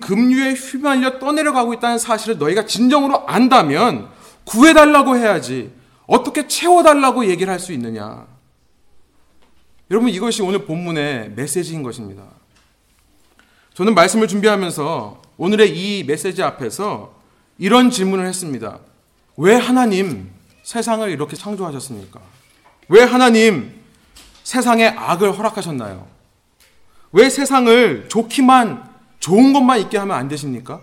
급류에 0.00 0.54
휘말려 0.54 1.18
떠내려가고 1.18 1.74
있다는 1.74 1.98
사실을 1.98 2.38
너희가 2.38 2.66
진정으로 2.66 3.26
안다면 3.26 4.08
구해달라고 4.44 5.16
해야지 5.16 5.72
어떻게 6.06 6.46
채워달라고 6.46 7.26
얘기를 7.26 7.52
할 7.52 7.58
수 7.58 7.72
있느냐. 7.72 8.26
여러분 9.90 10.08
이것이 10.08 10.42
오늘 10.42 10.64
본문의 10.64 11.32
메시지인 11.36 11.82
것입니다. 11.82 12.24
저는 13.74 13.94
말씀을 13.94 14.28
준비하면서 14.28 15.22
오늘의 15.36 15.76
이 15.76 16.04
메시지 16.04 16.42
앞에서 16.42 17.14
이런 17.58 17.90
질문을 17.90 18.26
했습니다. 18.26 18.78
왜 19.36 19.54
하나님 19.54 20.30
세상을 20.62 21.08
이렇게 21.10 21.36
창조하셨습니까? 21.36 22.20
왜 22.88 23.02
하나님 23.02 23.80
세상에 24.44 24.88
악을 24.88 25.38
허락하셨나요? 25.38 26.06
왜 27.12 27.28
세상을 27.28 28.08
좋기만 28.08 28.90
좋은 29.20 29.52
것만 29.52 29.80
있게 29.80 29.98
하면 29.98 30.16
안 30.16 30.28
되십니까? 30.28 30.80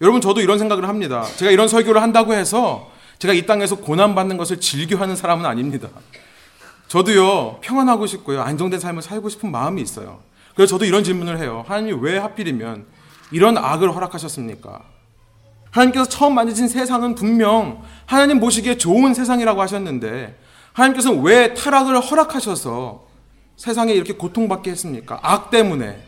여러분 0.00 0.20
저도 0.20 0.40
이런 0.40 0.58
생각을 0.58 0.88
합니다. 0.88 1.24
제가 1.36 1.50
이런 1.50 1.66
설교를 1.68 2.00
한다고 2.02 2.34
해서 2.34 2.90
제가 3.18 3.34
이 3.34 3.46
땅에서 3.46 3.76
고난 3.76 4.14
받는 4.14 4.36
것을 4.36 4.60
즐겨하는 4.60 5.16
사람은 5.16 5.44
아닙니다. 5.44 5.88
저도요 6.86 7.58
평안하고 7.60 8.06
싶고요 8.06 8.40
안정된 8.42 8.80
삶을 8.80 9.02
살고 9.02 9.28
싶은 9.28 9.50
마음이 9.50 9.82
있어요. 9.82 10.20
그래서 10.54 10.70
저도 10.70 10.84
이런 10.84 11.02
질문을 11.02 11.38
해요. 11.38 11.64
하나님 11.66 12.00
왜 12.00 12.16
하필이면 12.16 12.86
이런 13.32 13.58
악을 13.58 13.94
허락하셨습니까? 13.94 14.82
하나님께서 15.70 16.08
처음 16.08 16.34
만드신 16.34 16.68
세상은 16.68 17.14
분명 17.14 17.82
하나님 18.06 18.40
보시기에 18.40 18.78
좋은 18.78 19.14
세상이라고 19.14 19.60
하셨는데 19.60 20.38
하나님께서 20.72 21.12
왜 21.12 21.54
타락을 21.54 22.00
허락하셔서 22.00 23.06
세상에 23.56 23.92
이렇게 23.92 24.14
고통받게 24.14 24.70
했습니까? 24.70 25.18
악 25.22 25.50
때문에. 25.50 26.07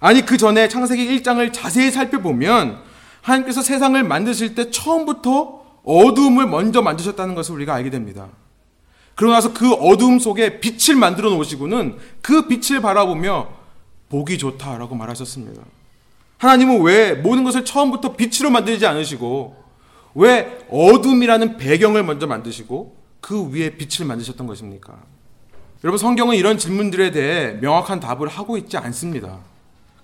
아니 0.00 0.24
그 0.24 0.36
전에 0.36 0.68
창세기 0.68 1.20
1장을 1.20 1.52
자세히 1.52 1.90
살펴보면 1.90 2.78
하나님께서 3.22 3.62
세상을 3.62 4.02
만드실 4.02 4.54
때 4.54 4.70
처음부터 4.70 5.64
어두움을 5.84 6.46
먼저 6.46 6.82
만드셨다는 6.82 7.34
것을 7.34 7.54
우리가 7.54 7.74
알게 7.74 7.90
됩니다. 7.90 8.28
그러고 9.14 9.32
나서 9.32 9.52
그 9.54 9.72
어두움 9.72 10.18
속에 10.18 10.60
빛을 10.60 10.96
만들어 10.96 11.30
놓으시고는 11.30 11.96
그 12.20 12.46
빛을 12.48 12.82
바라보며 12.82 13.48
보기 14.10 14.38
좋다라고 14.38 14.94
말하셨습니다. 14.94 15.62
하나님은 16.38 16.82
왜 16.82 17.14
모든 17.14 17.42
것을 17.44 17.64
처음부터 17.64 18.14
빛으로 18.14 18.50
만들지 18.50 18.86
않으시고 18.86 19.64
왜 20.14 20.58
어둠이라는 20.70 21.56
배경을 21.56 22.02
먼저 22.04 22.26
만드시고 22.26 22.96
그 23.20 23.50
위에 23.50 23.70
빛을 23.76 24.06
만드셨던 24.06 24.46
것입니까? 24.46 24.94
여러분 25.82 25.98
성경은 25.98 26.36
이런 26.36 26.58
질문들에 26.58 27.10
대해 27.10 27.52
명확한 27.60 28.00
답을 28.00 28.28
하고 28.28 28.56
있지 28.56 28.76
않습니다. 28.76 29.38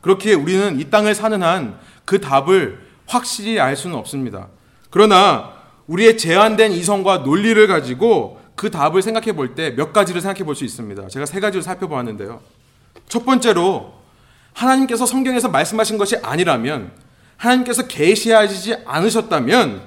그렇기에 0.02 0.34
우리는 0.34 0.78
이 0.78 0.90
땅을 0.90 1.14
사는 1.14 1.42
한 1.42 1.78
그 2.04 2.20
답을 2.20 2.80
확실히 3.06 3.60
알 3.60 3.76
수는 3.76 3.96
없습니다. 3.96 4.48
그러나 4.90 5.52
우리의 5.86 6.18
제한된 6.18 6.72
이성과 6.72 7.18
논리를 7.18 7.64
가지고 7.66 8.40
그 8.56 8.70
답을 8.70 9.02
생각해 9.02 9.32
볼 9.32 9.54
때 9.54 9.70
몇 9.74 9.92
가지를 9.92 10.20
생각해 10.20 10.44
볼 10.44 10.54
수 10.54 10.64
있습니다. 10.64 11.08
제가 11.08 11.26
세 11.26 11.40
가지를 11.40 11.62
살펴보았는데요. 11.62 12.40
첫 13.08 13.24
번째로 13.24 13.94
하나님께서 14.52 15.06
성경에서 15.06 15.48
말씀하신 15.48 15.96
것이 15.96 16.16
아니라면 16.16 16.92
하나님께서 17.36 17.86
계시하지 17.86 18.76
않으셨다면 18.84 19.82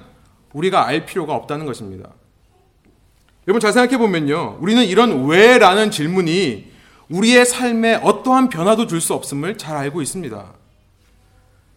우리가 0.53 0.87
알 0.87 1.05
필요가 1.05 1.35
없다는 1.35 1.65
것입니다. 1.65 2.09
여러분 3.47 3.59
잘 3.59 3.71
생각해 3.73 3.97
보면요. 3.97 4.57
우리는 4.61 4.83
이런 4.83 5.25
왜라는 5.27 5.91
질문이 5.91 6.71
우리의 7.09 7.45
삶에 7.45 7.95
어떠한 7.95 8.49
변화도 8.49 8.87
줄 8.87 9.01
수 9.01 9.13
없음을 9.13 9.57
잘 9.57 9.77
알고 9.77 10.01
있습니다. 10.01 10.53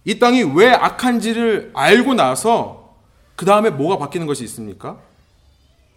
이 0.04 0.18
땅이 0.18 0.42
왜 0.54 0.70
악한지를 0.70 1.72
알고 1.74 2.14
나서 2.14 2.96
그 3.36 3.44
다음에 3.44 3.70
뭐가 3.70 3.98
바뀌는 3.98 4.26
것이 4.26 4.42
있습니까? 4.44 4.98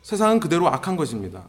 세상은 0.02 0.40
그대로 0.40 0.68
악한 0.68 0.98
것입니다. 0.98 1.44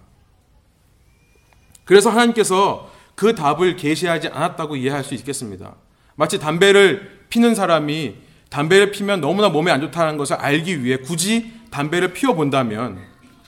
그래서 1.84 2.10
하나님께서 2.10 2.90
그 3.14 3.34
답을 3.34 3.76
계시하지 3.76 4.28
않았다고 4.28 4.76
이해할 4.76 5.02
수 5.02 5.14
있겠습니다. 5.14 5.74
마치 6.14 6.38
담배를 6.38 7.26
피는 7.30 7.54
사람이 7.54 8.16
담배를 8.48 8.90
피면 8.92 9.20
너무나 9.20 9.48
몸에 9.48 9.70
안 9.72 9.80
좋다는 9.80 10.16
것을 10.18 10.36
알기 10.36 10.84
위해 10.84 10.98
굳이 10.98 11.52
담배를 11.70 12.12
피워 12.12 12.34
본다면 12.34 12.98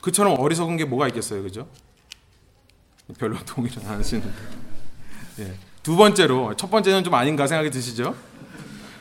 그처럼 0.01 0.39
어리석은 0.39 0.77
게 0.77 0.85
뭐가 0.85 1.07
있겠어요, 1.09 1.43
그죠? 1.43 1.69
별로 3.19 3.37
동의를 3.45 3.83
안 3.87 3.99
하시는데. 3.99 4.31
예. 5.41 5.53
두 5.83 5.97
번째로 5.97 6.55
첫 6.57 6.71
번째는 6.71 7.05
좀 7.05 7.15
아닌가 7.15 7.47
생각이 7.47 7.71
드시죠? 7.71 8.15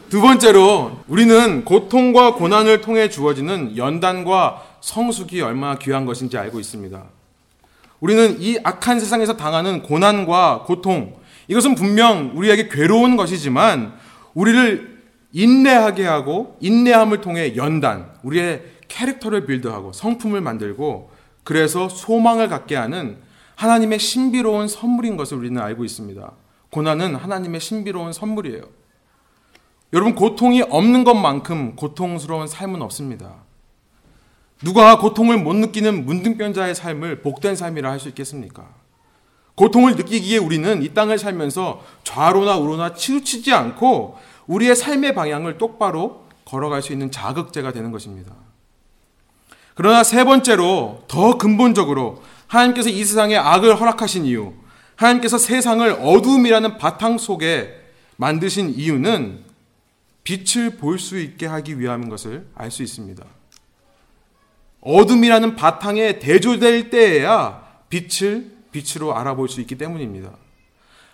두 0.09 0.21
번째로 0.21 0.99
우리는 1.07 1.63
고통과 1.63 2.35
고난을 2.35 2.81
통해 2.81 3.09
주어지는 3.09 3.77
연단과 3.77 4.63
성숙이 4.81 5.41
얼마나 5.41 5.79
귀한 5.79 6.05
것인지 6.05 6.37
알고 6.37 6.59
있습니다. 6.59 7.03
우리는 8.01 8.41
이 8.41 8.59
악한 8.63 8.99
세상에서 8.99 9.37
당하는 9.37 9.81
고난과 9.81 10.63
고통 10.67 11.15
이것은 11.47 11.75
분명 11.75 12.33
우리에게 12.35 12.67
괴로운 12.67 13.15
것이지만 13.15 13.93
우리를 14.33 15.01
인내하게 15.31 16.05
하고 16.05 16.57
인내함을 16.59 17.21
통해 17.21 17.55
연단, 17.55 18.11
우리의 18.23 18.61
캐릭터를 18.87 19.45
빌드하고 19.45 19.93
성품을 19.93 20.41
만들고 20.41 21.11
그래서 21.43 21.89
소망을 21.89 22.49
갖게 22.49 22.75
하는 22.75 23.17
하나님의 23.55 23.99
신비로운 23.99 24.67
선물인 24.67 25.17
것을 25.17 25.37
우리는 25.37 25.61
알고 25.61 25.85
있습니다. 25.85 26.31
고난은 26.69 27.15
하나님의 27.15 27.61
신비로운 27.61 28.13
선물이에요. 28.13 28.61
여러분, 29.93 30.15
고통이 30.15 30.63
없는 30.63 31.03
것만큼 31.03 31.75
고통스러운 31.75 32.47
삶은 32.47 32.81
없습니다. 32.81 33.35
누가 34.63 34.97
고통을 34.97 35.37
못 35.37 35.53
느끼는 35.55 36.05
문둥병자의 36.05 36.73
삶을 36.73 37.21
복된 37.21 37.55
삶이라 37.55 37.91
할 37.91 37.99
수 37.99 38.07
있겠습니까? 38.09 38.67
고통을 39.55 39.95
느끼기에 39.95 40.37
우리는 40.37 40.81
이 40.81 40.93
땅을 40.93 41.19
살면서 41.19 41.83
좌로나 42.03 42.57
우로나 42.57 42.95
치우치지 42.95 43.53
않고 43.53 44.17
우리의 44.47 44.75
삶의 44.75 45.13
방향을 45.13 45.57
똑바로 45.57 46.25
걸어갈 46.45 46.81
수 46.81 46.91
있는 46.91 47.11
자극제가 47.11 47.71
되는 47.71 47.91
것입니다. 47.91 48.33
그러나 49.75 50.03
세 50.03 50.23
번째로 50.23 51.03
더 51.07 51.37
근본적으로 51.37 52.21
하나님께서 52.53 52.89
이 52.89 53.03
세상에 53.03 53.35
악을 53.35 53.79
허락하신 53.79 54.25
이유, 54.25 54.53
하나님께서 54.95 55.39
세상을 55.39 55.89
어둠이라는 55.99 56.77
바탕 56.77 57.17
속에 57.17 57.81
만드신 58.17 58.75
이유는 58.77 59.39
빛을 60.23 60.77
볼 60.77 60.99
수 60.99 61.19
있게 61.19 61.47
하기 61.47 61.79
위함인 61.79 62.09
것을 62.09 62.45
알 62.55 62.69
수 62.69 62.83
있습니다. 62.83 63.25
어둠이라는 64.81 65.55
바탕에 65.55 66.19
대조될 66.19 66.89
때에야 66.89 67.63
빛을 67.89 68.51
빛으로 68.71 69.15
알아볼 69.17 69.49
수 69.49 69.59
있기 69.61 69.75
때문입니다. 69.77 70.31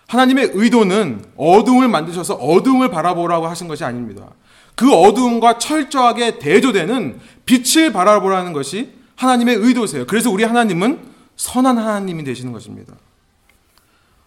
하나님의 0.08 0.50
의도는 0.54 1.24
어둠을 1.36 1.88
만드셔서 1.88 2.34
어둠을 2.34 2.90
바라보라고 2.90 3.46
하신 3.46 3.68
것이 3.68 3.84
아닙니다. 3.84 4.28
그 4.74 4.92
어두움과 4.92 5.58
철저하게 5.58 6.38
대조되는 6.38 7.20
빛을 7.46 7.92
바라보라는 7.92 8.52
것이 8.52 8.92
하나님의 9.16 9.56
의도세요. 9.56 10.06
그래서 10.06 10.30
우리 10.30 10.44
하나님은 10.44 11.09
선한 11.40 11.78
하나님이 11.78 12.22
되시는 12.24 12.52
것입니다. 12.52 12.92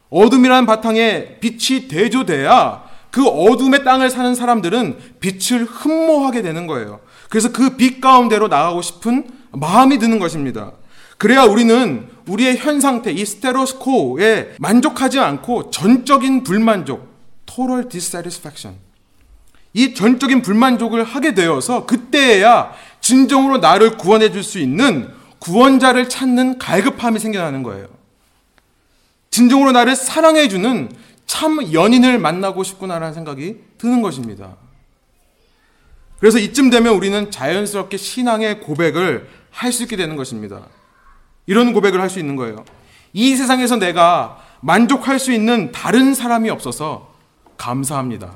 어둠이라는 0.10 0.66
바탕에 0.66 1.38
빛이 1.40 1.88
대조돼야 1.88 2.84
그 3.12 3.28
어둠의 3.28 3.84
땅을 3.84 4.10
사는 4.10 4.34
사람들은 4.34 4.98
빛을 5.20 5.66
흠모하게 5.66 6.42
되는 6.42 6.66
거예요. 6.66 7.02
그래서 7.30 7.52
그 7.52 7.78
빛 7.78 8.02
가운데로 8.02 8.48
나가고 8.48 8.82
싶은 8.82 9.28
마음이 9.52 10.00
드는 10.00 10.18
것입니다. 10.18 10.72
그래야 11.20 11.44
우리는 11.44 12.08
우리의 12.28 12.58
현 12.58 12.82
상태, 12.82 13.12
이 13.12 13.24
스테로스코에 13.24 14.56
만족하지 14.58 15.20
않고 15.20 15.70
전적인 15.70 16.44
불만족, 16.44 17.08
total 17.46 17.88
dissatisfaction. 17.90 18.80
이 19.74 19.94
전적인 19.94 20.42
불만족을 20.42 21.04
하게 21.04 21.36
되어서 21.36 21.86
그때에야 21.86 22.72
진정으로 23.02 23.60
나를 23.60 23.98
구원해 23.98 24.32
줄 24.32 24.42
수 24.42 24.58
있는 24.58 25.10
구원자를 25.44 26.08
찾는 26.08 26.58
갈급함이 26.58 27.20
생겨나는 27.20 27.64
거예요. 27.64 27.88
진정으로 29.30 29.74
나를 29.74 29.94
사랑해 29.94 30.48
주는 30.48 30.90
참 31.26 31.74
연인을 31.74 32.18
만나고 32.18 32.64
싶구나라는 32.64 33.14
생각이 33.14 33.58
드는 33.78 34.02
것입니다. 34.02 34.56
그래서 36.20 36.40
이쯤 36.40 36.70
되면 36.70 36.94
우리는 36.96 37.30
자연스럽게 37.30 37.98
신앙의 37.98 38.62
고백을 38.62 39.28
할 39.52 39.74
수 39.74 39.84
있게 39.84 39.98
되는 39.98 40.16
것입니다. 40.16 40.66
이런 41.46 41.74
고백을 41.74 42.00
할 42.00 42.10
수 42.10 42.20
있는 42.20 42.38
거예요. 42.38 42.64
이 43.12 43.36
세상에서 43.36 43.76
내가 43.76 44.42
만족할 44.62 45.20
수 45.20 45.34
있는 45.34 45.74
다른 45.74 46.14
사람이 46.14 46.50
없어서 46.52 47.14
감사합니다. 47.58 48.34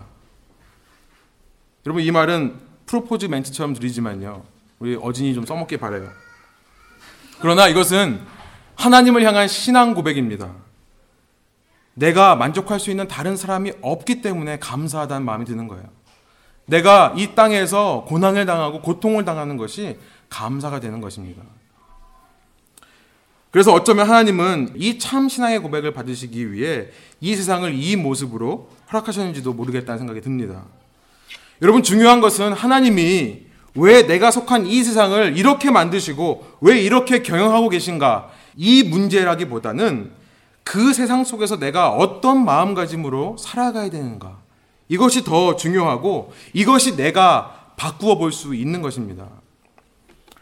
여러분 1.86 2.04
이 2.04 2.12
말은 2.12 2.60
프로포즈 2.86 3.28
멘트처럼 3.28 3.74
들리지만요. 3.74 4.44
우리 4.80 4.98
어진이 5.02 5.34
좀 5.34 5.46
써먹길 5.46 5.78
바래요. 5.78 6.27
그러나 7.40 7.68
이것은 7.68 8.22
하나님을 8.76 9.24
향한 9.24 9.48
신앙 9.48 9.94
고백입니다. 9.94 10.52
내가 11.94 12.36
만족할 12.36 12.80
수 12.80 12.92
있는 12.92 13.08
다른 13.08 13.36
사람이 13.36 13.74
없기 13.82 14.22
때문에 14.22 14.60
감사하다는 14.60 15.26
마음이 15.26 15.46
드는 15.46 15.68
거예요. 15.68 15.86
내가 16.66 17.14
이 17.18 17.34
땅에서 17.34 18.06
고난을 18.08 18.46
당하고 18.46 18.82
고통을 18.82 19.26
당하는 19.26 19.58
것이 19.58 19.98
감사가 20.30 20.80
되는 20.80 21.02
것입니다. 21.02 21.42
그래서 23.50 23.74
어쩌면 23.74 24.08
하나님은 24.08 24.74
이 24.76 25.00
참 25.00 25.30
신앙의 25.30 25.60
고백을 25.60 25.94
받으시기 25.94 26.52
위해 26.52 26.90
이 27.22 27.36
세상을 27.36 27.74
이 27.74 27.96
모습으로 27.96 28.70
허락하셨는지도 28.92 29.54
모르겠다는 29.54 29.98
생각이 29.98 30.22
듭니다. 30.22 30.66
여러분 31.62 31.82
중요한 31.82 32.22
것은 32.22 32.54
하나님이 32.54 33.47
왜 33.78 34.06
내가 34.08 34.32
속한 34.32 34.66
이 34.66 34.84
세상을 34.84 35.38
이렇게 35.38 35.72
만드시고 35.72 36.46
왜 36.62 36.80
이렇게 36.80 37.22
경영하고 37.22 37.70
계신가 37.70 38.30
이 38.56 38.84
문제라기보다는 38.84 40.12
그 40.64 40.94
세상 40.94 41.24
속에서 41.24 41.58
내가 41.58 41.92
어떤 41.92 42.44
마음가짐으로 42.44 43.38
살아가야 43.40 43.90
되는가 43.90 44.38
이것이 44.90 45.24
더 45.24 45.56
중요하고 45.56 46.34
이것이 46.54 46.98
내가 46.98 47.54
바꾸어 47.78 48.18
볼 48.18 48.32
수 48.32 48.56
있는 48.56 48.82
것입니다. 48.82 49.28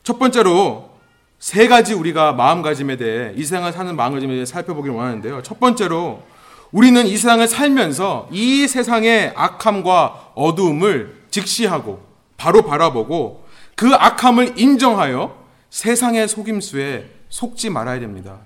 첫 0.04 0.18
번째로 0.18 0.92
세 1.38 1.68
가지 1.68 1.94
우리가 1.94 2.32
마음가짐에 2.34 2.96
대해 2.98 3.34
이 3.36 3.44
세상을 3.44 3.72
사는 3.74 3.96
마음가짐에 3.96 4.34
대해 4.34 4.46
살펴보기를 4.46 4.96
원하는데요. 4.96 5.44
첫 5.44 5.60
번째로 5.60 6.24
우리는 6.72 7.06
이 7.06 7.18
세상을 7.18 7.46
살면서 7.48 8.30
이 8.32 8.68
세상의 8.68 9.34
악함과 9.36 10.32
어두움을 10.36 11.26
직시하고 11.30 12.15
바로 12.38 12.64
바라보고 12.64 13.46
그 13.76 13.94
악함을 13.94 14.60
인정하여 14.60 15.46
세상의 15.70 16.28
속임수에 16.28 17.10
속지 17.30 17.70
말아야 17.70 18.00
됩니다. 18.00 18.40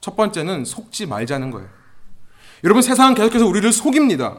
첫 0.00 0.16
번째는 0.16 0.64
속지 0.64 1.06
말자는 1.06 1.50
거예요. 1.50 1.68
여러분 2.64 2.82
세상은 2.82 3.14
계속해서 3.14 3.46
우리를 3.46 3.70
속입니다. 3.72 4.38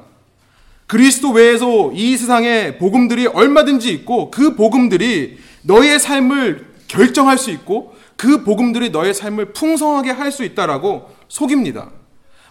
그리스도 0.87 1.31
외에서 1.31 1.91
이 1.93 2.17
세상에 2.17 2.77
복음들이 2.77 3.27
얼마든지 3.27 3.91
있고 3.93 4.31
그 4.31 4.55
복음들이 4.55 5.37
너의 5.61 5.99
삶을 5.99 6.67
결정할 6.87 7.37
수 7.37 7.51
있고 7.51 7.95
그 8.17 8.43
복음들이 8.43 8.89
너의 8.89 9.13
삶을 9.13 9.53
풍성하게 9.53 10.11
할 10.11 10.31
수 10.31 10.43
있다라고 10.43 11.09
속입니다. 11.27 11.91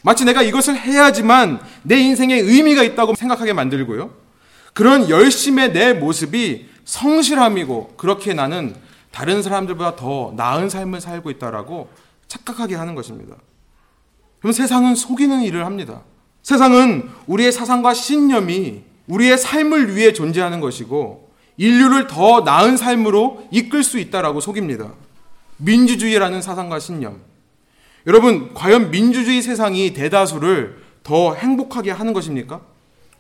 마치 0.03 0.25
내가 0.25 0.43
이것을 0.43 0.77
해야지만 0.77 1.61
내 1.83 1.99
인생에 1.99 2.37
의미가 2.37 2.85
있다고 2.85 3.15
생각하게 3.17 3.53
만들고요. 3.53 4.11
그런 4.79 5.11
열심의 5.11 5.73
내 5.73 5.93
모습이 5.93 6.69
성실함이고 6.85 7.95
그렇게 7.97 8.33
나는 8.33 8.77
다른 9.11 9.43
사람들보다 9.43 9.97
더 9.97 10.33
나은 10.37 10.69
삶을 10.69 11.01
살고 11.01 11.33
있다라고 11.33 11.89
착각하게 12.29 12.77
하는 12.77 12.95
것입니다. 12.95 13.35
그럼 14.39 14.53
세상은 14.53 14.95
속이는 14.95 15.43
일을 15.43 15.67
합니다. 15.67 16.03
세상은 16.45 17.11
우리의 17.27 17.51
사상과 17.51 17.93
신념이 17.93 18.85
우리의 19.09 19.37
삶을 19.37 19.97
위해 19.97 20.13
존재하는 20.13 20.61
것이고 20.61 21.29
인류를 21.57 22.07
더 22.07 22.43
나은 22.43 22.77
삶으로 22.77 23.49
이끌 23.51 23.83
수 23.83 23.99
있다라고 23.99 24.39
속입니다. 24.39 24.93
민주주의라는 25.57 26.41
사상과 26.41 26.79
신념. 26.79 27.21
여러분, 28.07 28.55
과연 28.55 28.93
민주주의 28.93 29.43
세상이 29.43 29.93
대다수를 29.93 30.81
더 31.03 31.35
행복하게 31.35 31.91
하는 31.91 32.13
것입니까? 32.13 32.61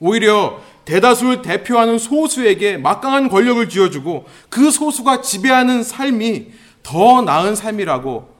오히려 0.00 0.60
대다수를 0.84 1.42
대표하는 1.42 1.98
소수에게 1.98 2.78
막강한 2.78 3.28
권력을 3.28 3.68
쥐어주고 3.68 4.26
그 4.48 4.70
소수가 4.70 5.20
지배하는 5.22 5.82
삶이 5.82 6.52
더 6.82 7.22
나은 7.22 7.54
삶이라고 7.54 8.34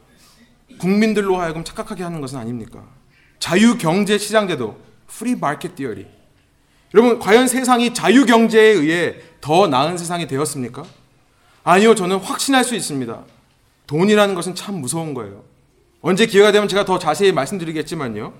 국민들로 0.79 1.37
하여금 1.37 1.65
착각하게 1.65 2.05
하는 2.05 2.21
것은 2.21 2.39
아닙니까? 2.39 2.83
자유 3.39 3.77
경제 3.77 4.17
시장제도, 4.17 4.77
free 5.11 5.37
market 5.37 5.75
theory. 5.75 6.07
여러분, 6.95 7.19
과연 7.19 7.49
세상이 7.49 7.93
자유 7.93 8.25
경제에 8.25 8.69
의해 8.73 9.17
더 9.41 9.67
나은 9.67 9.99
세상이 9.99 10.27
되었습니까? 10.27 10.85
아니요, 11.65 11.95
저는 11.95 12.17
확신할 12.19 12.65
수 12.65 12.75
있습니다. 12.75 13.25
돈이라는 13.87 14.35
것은 14.35 14.55
참 14.55 14.77
무서운 14.77 15.13
거예요. 15.13 15.43
언제 16.01 16.27
기회가 16.27 16.53
되면 16.53 16.69
제가 16.69 16.85
더 16.85 16.99
자세히 16.99 17.33
말씀드리겠지만요. 17.33 18.33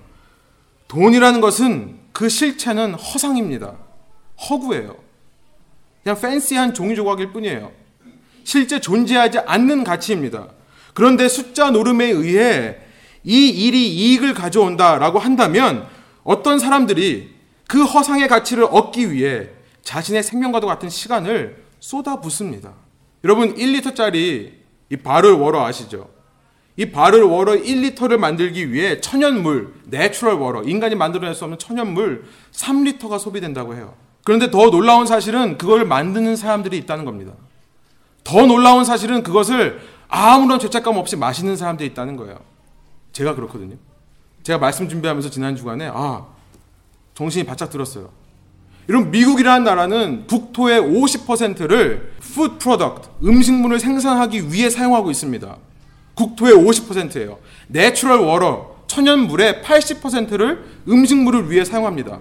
돈이라는 0.87 1.41
것은 1.41 1.98
그 2.11 2.29
실체는 2.29 2.93
허상입니다. 2.93 3.75
허구예요. 4.49 4.95
그냥 6.03 6.19
팬시한 6.19 6.73
종이 6.73 6.95
조각일 6.95 7.31
뿐이에요. 7.31 7.71
실제 8.43 8.79
존재하지 8.79 9.39
않는 9.39 9.83
가치입니다. 9.83 10.47
그런데 10.93 11.27
숫자 11.27 11.71
노름에 11.71 12.05
의해 12.05 12.77
이 13.23 13.49
일이 13.49 13.89
이익을 13.89 14.33
가져온다라고 14.33 15.19
한다면 15.19 15.87
어떤 16.23 16.59
사람들이 16.59 17.35
그 17.67 17.83
허상의 17.83 18.27
가치를 18.27 18.63
얻기 18.63 19.11
위해 19.11 19.49
자신의 19.83 20.23
생명과도 20.23 20.67
같은 20.67 20.89
시간을 20.89 21.63
쏟아붓습니다. 21.79 22.73
여러분 23.23 23.55
1리터짜리 23.55 24.53
이 24.89 24.97
bottle 24.97 25.33
water 25.33 25.65
아시죠? 25.65 26.09
이 26.79 26.91
bottle 26.91 27.23
water 27.23 27.55
1리터를 27.55 28.15
만들기 28.15 28.71
위해 28.71 29.01
천연물, 29.01 29.73
natural 29.87 30.35
water, 30.35 30.63
인간이 30.63 30.95
만들어낼 30.95 31.35
수 31.35 31.43
없는 31.43 31.59
천연물 31.59 32.23
3리터가 32.53 33.19
소비된다고 33.19 33.75
해요. 33.75 33.95
그런데 34.23 34.49
더 34.49 34.69
놀라운 34.69 35.05
사실은 35.05 35.57
그걸 35.57 35.83
만드는 35.83 36.37
사람들이 36.37 36.77
있다는 36.77 37.03
겁니다. 37.03 37.33
더 38.23 38.45
놀라운 38.45 38.85
사실은 38.85 39.23
그것을 39.23 39.81
아무런 40.07 40.57
죄책감 40.57 40.95
없이 40.95 41.17
마시는 41.17 41.57
사람들이 41.57 41.89
있다는 41.89 42.15
거예요. 42.15 42.39
제가 43.11 43.35
그렇거든요. 43.35 43.75
제가 44.43 44.57
말씀 44.57 44.87
준비하면서 44.87 45.31
지난 45.31 45.57
주간에 45.57 45.91
아 45.93 46.27
정신이 47.13 47.45
바짝 47.45 47.69
들었어요. 47.71 48.09
이런 48.87 49.11
미국이라는 49.11 49.65
나라는 49.65 50.27
국토의 50.27 50.79
50%를 50.79 52.13
food 52.21 52.57
product, 52.57 53.09
음식물을 53.21 53.79
생산하기 53.79 54.53
위해 54.53 54.69
사용하고 54.69 55.11
있습니다. 55.11 55.57
국토의 56.19 56.53
50%예요. 56.53 57.39
natural 57.67 58.19
water, 58.19 58.75
천연물의 58.87 59.61
80%를 59.63 60.65
음식물을 60.89 61.49
위해 61.49 61.63
사용합니다. 61.63 62.19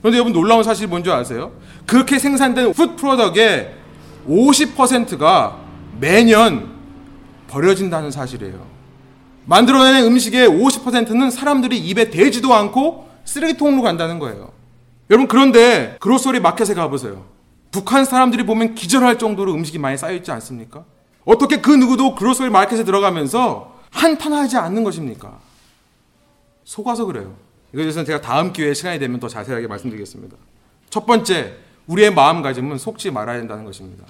그런데 0.00 0.18
여러분 0.18 0.32
놀라운 0.34 0.62
사실이 0.62 0.86
뭔지 0.86 1.10
아세요? 1.10 1.52
그렇게 1.86 2.18
생산된 2.18 2.74
food 2.74 2.96
product의 2.96 3.74
50%가 4.28 5.60
매년 5.98 6.76
버려진다는 7.48 8.10
사실이에요. 8.10 8.66
만들어내는 9.46 10.04
음식의 10.04 10.48
50%는 10.48 11.30
사람들이 11.30 11.78
입에 11.78 12.10
대지도 12.10 12.52
않고 12.52 13.08
쓰레기통으로 13.24 13.82
간다는 13.82 14.18
거예요. 14.18 14.52
여러분 15.08 15.28
그런데 15.28 15.96
그로소리 16.00 16.40
마켓에 16.40 16.74
가보세요. 16.74 17.24
북한 17.70 18.04
사람들이 18.04 18.44
보면 18.44 18.74
기절할 18.74 19.18
정도로 19.18 19.54
음식이 19.54 19.78
많이 19.78 19.96
쌓여있지 19.96 20.30
않습니까? 20.32 20.84
어떻게 21.26 21.60
그 21.60 21.70
누구도 21.70 22.14
그로소리 22.14 22.48
마켓에 22.48 22.84
들어가면서 22.84 23.76
한탄하지 23.90 24.56
않는 24.56 24.84
것입니까? 24.84 25.38
속아서 26.64 27.04
그래요. 27.04 27.34
이거에 27.72 27.82
대해서는 27.82 28.06
제가 28.06 28.20
다음 28.20 28.52
기회에 28.52 28.72
시간이 28.72 28.98
되면 28.98 29.20
더 29.20 29.28
자세하게 29.28 29.66
말씀드리겠습니다. 29.66 30.36
첫 30.88 31.04
번째, 31.04 31.56
우리의 31.88 32.14
마음가짐은 32.14 32.78
속지 32.78 33.10
말아야 33.10 33.38
된다는 33.38 33.64
것입니다. 33.64 34.04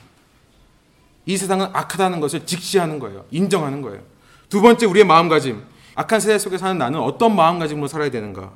이 1.24 1.36
세상은 1.36 1.68
악하다는 1.72 2.20
것을 2.20 2.46
직시하는 2.46 2.98
거예요. 2.98 3.24
인정하는 3.30 3.82
거예요. 3.82 4.02
두 4.48 4.60
번째, 4.60 4.86
우리의 4.86 5.04
마음가짐. 5.06 5.62
악한 5.94 6.20
세대 6.20 6.38
속에 6.38 6.58
사는 6.58 6.76
나는 6.76 7.00
어떤 7.00 7.34
마음가짐으로 7.34 7.88
살아야 7.88 8.10
되는가? 8.10 8.52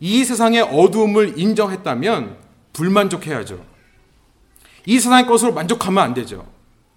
이 0.00 0.24
세상의 0.24 0.62
어두움을 0.62 1.38
인정했다면 1.38 2.36
불만족해야죠. 2.72 3.62
이 4.86 4.98
세상의 4.98 5.26
것으로 5.26 5.52
만족하면 5.52 6.02
안 6.02 6.14
되죠. 6.14 6.53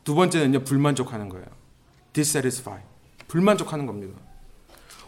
두 0.08 0.16
번째는요, 0.16 0.64
불만족하는 0.64 1.28
거예요. 1.28 1.46
dissatisfy. 2.14 2.80
불만족하는 3.28 3.86
겁니다. 3.86 4.18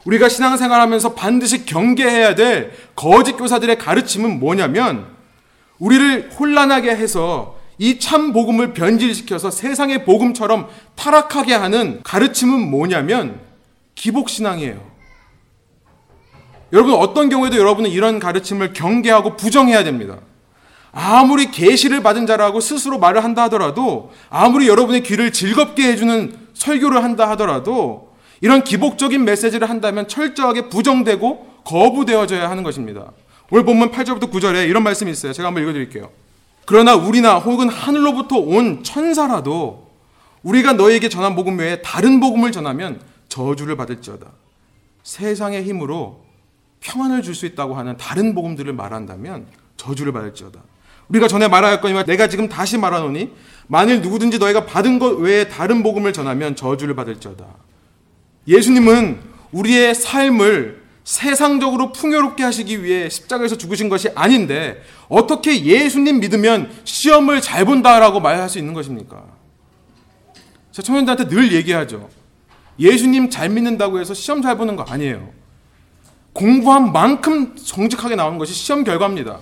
우리가 0.03 0.27
신앙생활 0.27 0.81
하면서 0.81 1.13
반드시 1.13 1.65
경계해야 1.65 2.35
될 2.35 2.73
거짓 2.97 3.37
교사들의 3.37 3.77
가르침은 3.77 4.41
뭐냐면 4.41 5.07
우리를 5.77 6.31
혼란하게 6.37 6.97
해서 6.97 7.57
이 7.77 7.97
참 7.99 8.33
복음을 8.33 8.73
변질시켜서 8.73 9.51
세상의 9.51 10.03
복음처럼 10.03 10.67
타락하게 10.97 11.53
하는 11.53 12.01
가르침은 12.03 12.69
뭐냐면 12.69 13.39
기복 13.95 14.29
신앙이에요. 14.29 14.85
여러분 16.73 16.95
어떤 16.95 17.29
경우에도 17.29 17.55
여러분은 17.55 17.89
이런 17.89 18.19
가르침을 18.19 18.73
경계하고 18.73 19.37
부정해야 19.37 19.85
됩니다. 19.85 20.17
아무리 20.91 21.51
계시를 21.51 22.01
받은 22.01 22.25
자라고 22.25 22.59
스스로 22.59 22.97
말을 22.97 23.23
한다 23.23 23.43
하더라도 23.43 24.11
아무리 24.29 24.67
여러분의 24.67 25.03
귀를 25.03 25.31
즐겁게 25.31 25.91
해주는 25.91 26.47
설교를 26.53 27.03
한다 27.03 27.29
하더라도 27.31 28.09
이런 28.41 28.63
기복적인 28.63 29.23
메시지를 29.23 29.69
한다면 29.69 30.07
철저하게 30.07 30.69
부정되고 30.69 31.61
거부되어져야 31.65 32.49
하는 32.49 32.63
것입니다. 32.63 33.11
오늘 33.51 33.65
본문 33.65 33.91
8절부터 33.91 34.31
9절에 34.31 34.67
이런 34.67 34.83
말씀이 34.83 35.11
있어요. 35.11 35.33
제가 35.33 35.47
한번 35.47 35.63
읽어드릴게요. 35.63 36.09
그러나 36.65 36.95
우리나 36.95 37.35
혹은 37.39 37.67
하늘로부터 37.67 38.37
온 38.37 38.83
천사라도 38.83 39.89
우리가 40.43 40.73
너에게 40.73 41.09
전한 41.09 41.35
복음 41.35 41.57
외에 41.59 41.81
다른 41.81 42.19
복음을 42.19 42.51
전하면 42.51 43.01
저주를 43.27 43.75
받을지어다. 43.75 44.27
세상의 45.03 45.63
힘으로 45.63 46.23
평안을 46.81 47.23
줄 47.23 47.35
수 47.35 47.45
있다고 47.45 47.75
하는 47.75 47.97
다른 47.97 48.33
복음들을 48.35 48.71
말한다면 48.73 49.47
저주를 49.77 50.13
받을지어다. 50.13 50.59
우리가 51.09 51.27
전에 51.27 51.47
말하였거니와 51.47 52.03
내가 52.03 52.27
지금 52.27 52.47
다시 52.47 52.77
말하노니 52.77 53.31
만일 53.67 54.01
누구든지 54.01 54.39
너희가 54.39 54.65
받은 54.65 54.99
것 54.99 55.17
외에 55.19 55.47
다른 55.47 55.83
복음을 55.83 56.13
전하면 56.13 56.55
저주를 56.55 56.95
받을지어다. 56.95 57.45
예수님은 58.47 59.19
우리의 59.51 59.93
삶을 59.95 60.83
세상적으로 61.03 61.91
풍요롭게 61.91 62.43
하시기 62.43 62.83
위해 62.83 63.09
십자가에서 63.09 63.57
죽으신 63.57 63.89
것이 63.89 64.09
아닌데 64.13 64.81
어떻게 65.07 65.63
예수님 65.63 66.19
믿으면 66.19 66.71
시험을 66.83 67.41
잘 67.41 67.65
본다라고 67.65 68.19
말할 68.19 68.47
수 68.47 68.59
있는 68.59 68.73
것입니까? 68.73 69.23
제 70.71 70.83
청년들한테 70.83 71.27
늘 71.27 71.51
얘기하죠. 71.51 72.09
예수님 72.79 73.29
잘 73.29 73.49
믿는다고 73.49 73.99
해서 73.99 74.13
시험 74.13 74.41
잘 74.41 74.57
보는 74.57 74.75
거 74.75 74.83
아니에요. 74.83 75.29
공부한 76.33 76.91
만큼 76.91 77.55
정직하게 77.55 78.15
나오는 78.15 78.37
것이 78.37 78.53
시험 78.53 78.83
결과입니다. 78.83 79.39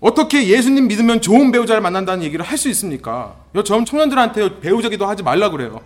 어떻게 0.00 0.46
예수님 0.48 0.88
믿으면 0.88 1.20
좋은 1.20 1.52
배우자를 1.52 1.82
만난다는 1.82 2.24
얘기를 2.24 2.44
할 2.44 2.56
수 2.56 2.68
있습니까? 2.70 3.36
저 3.54 3.84
청년들한테 3.84 4.60
배우자 4.60 4.88
기도하지 4.88 5.22
말라 5.22 5.50
그래요. 5.50 5.80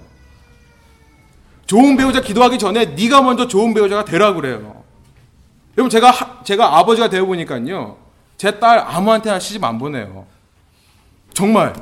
좋은 1.66 1.96
배우자 1.96 2.20
기도하기 2.20 2.58
전에 2.58 2.84
네가 2.86 3.22
먼저 3.22 3.48
좋은 3.48 3.74
배우자가 3.74 4.04
되라 4.04 4.34
그래요. 4.34 4.82
여러분 5.76 5.90
제가 5.90 6.10
하, 6.10 6.42
제가 6.44 6.78
아버지가 6.78 7.08
되어 7.08 7.24
보니까요. 7.26 7.96
제 8.36 8.50
딸 8.58 8.78
아무한테나 8.78 9.38
시집 9.38 9.64
안 9.64 9.78
보내요. 9.78 10.26
정말 11.32 11.72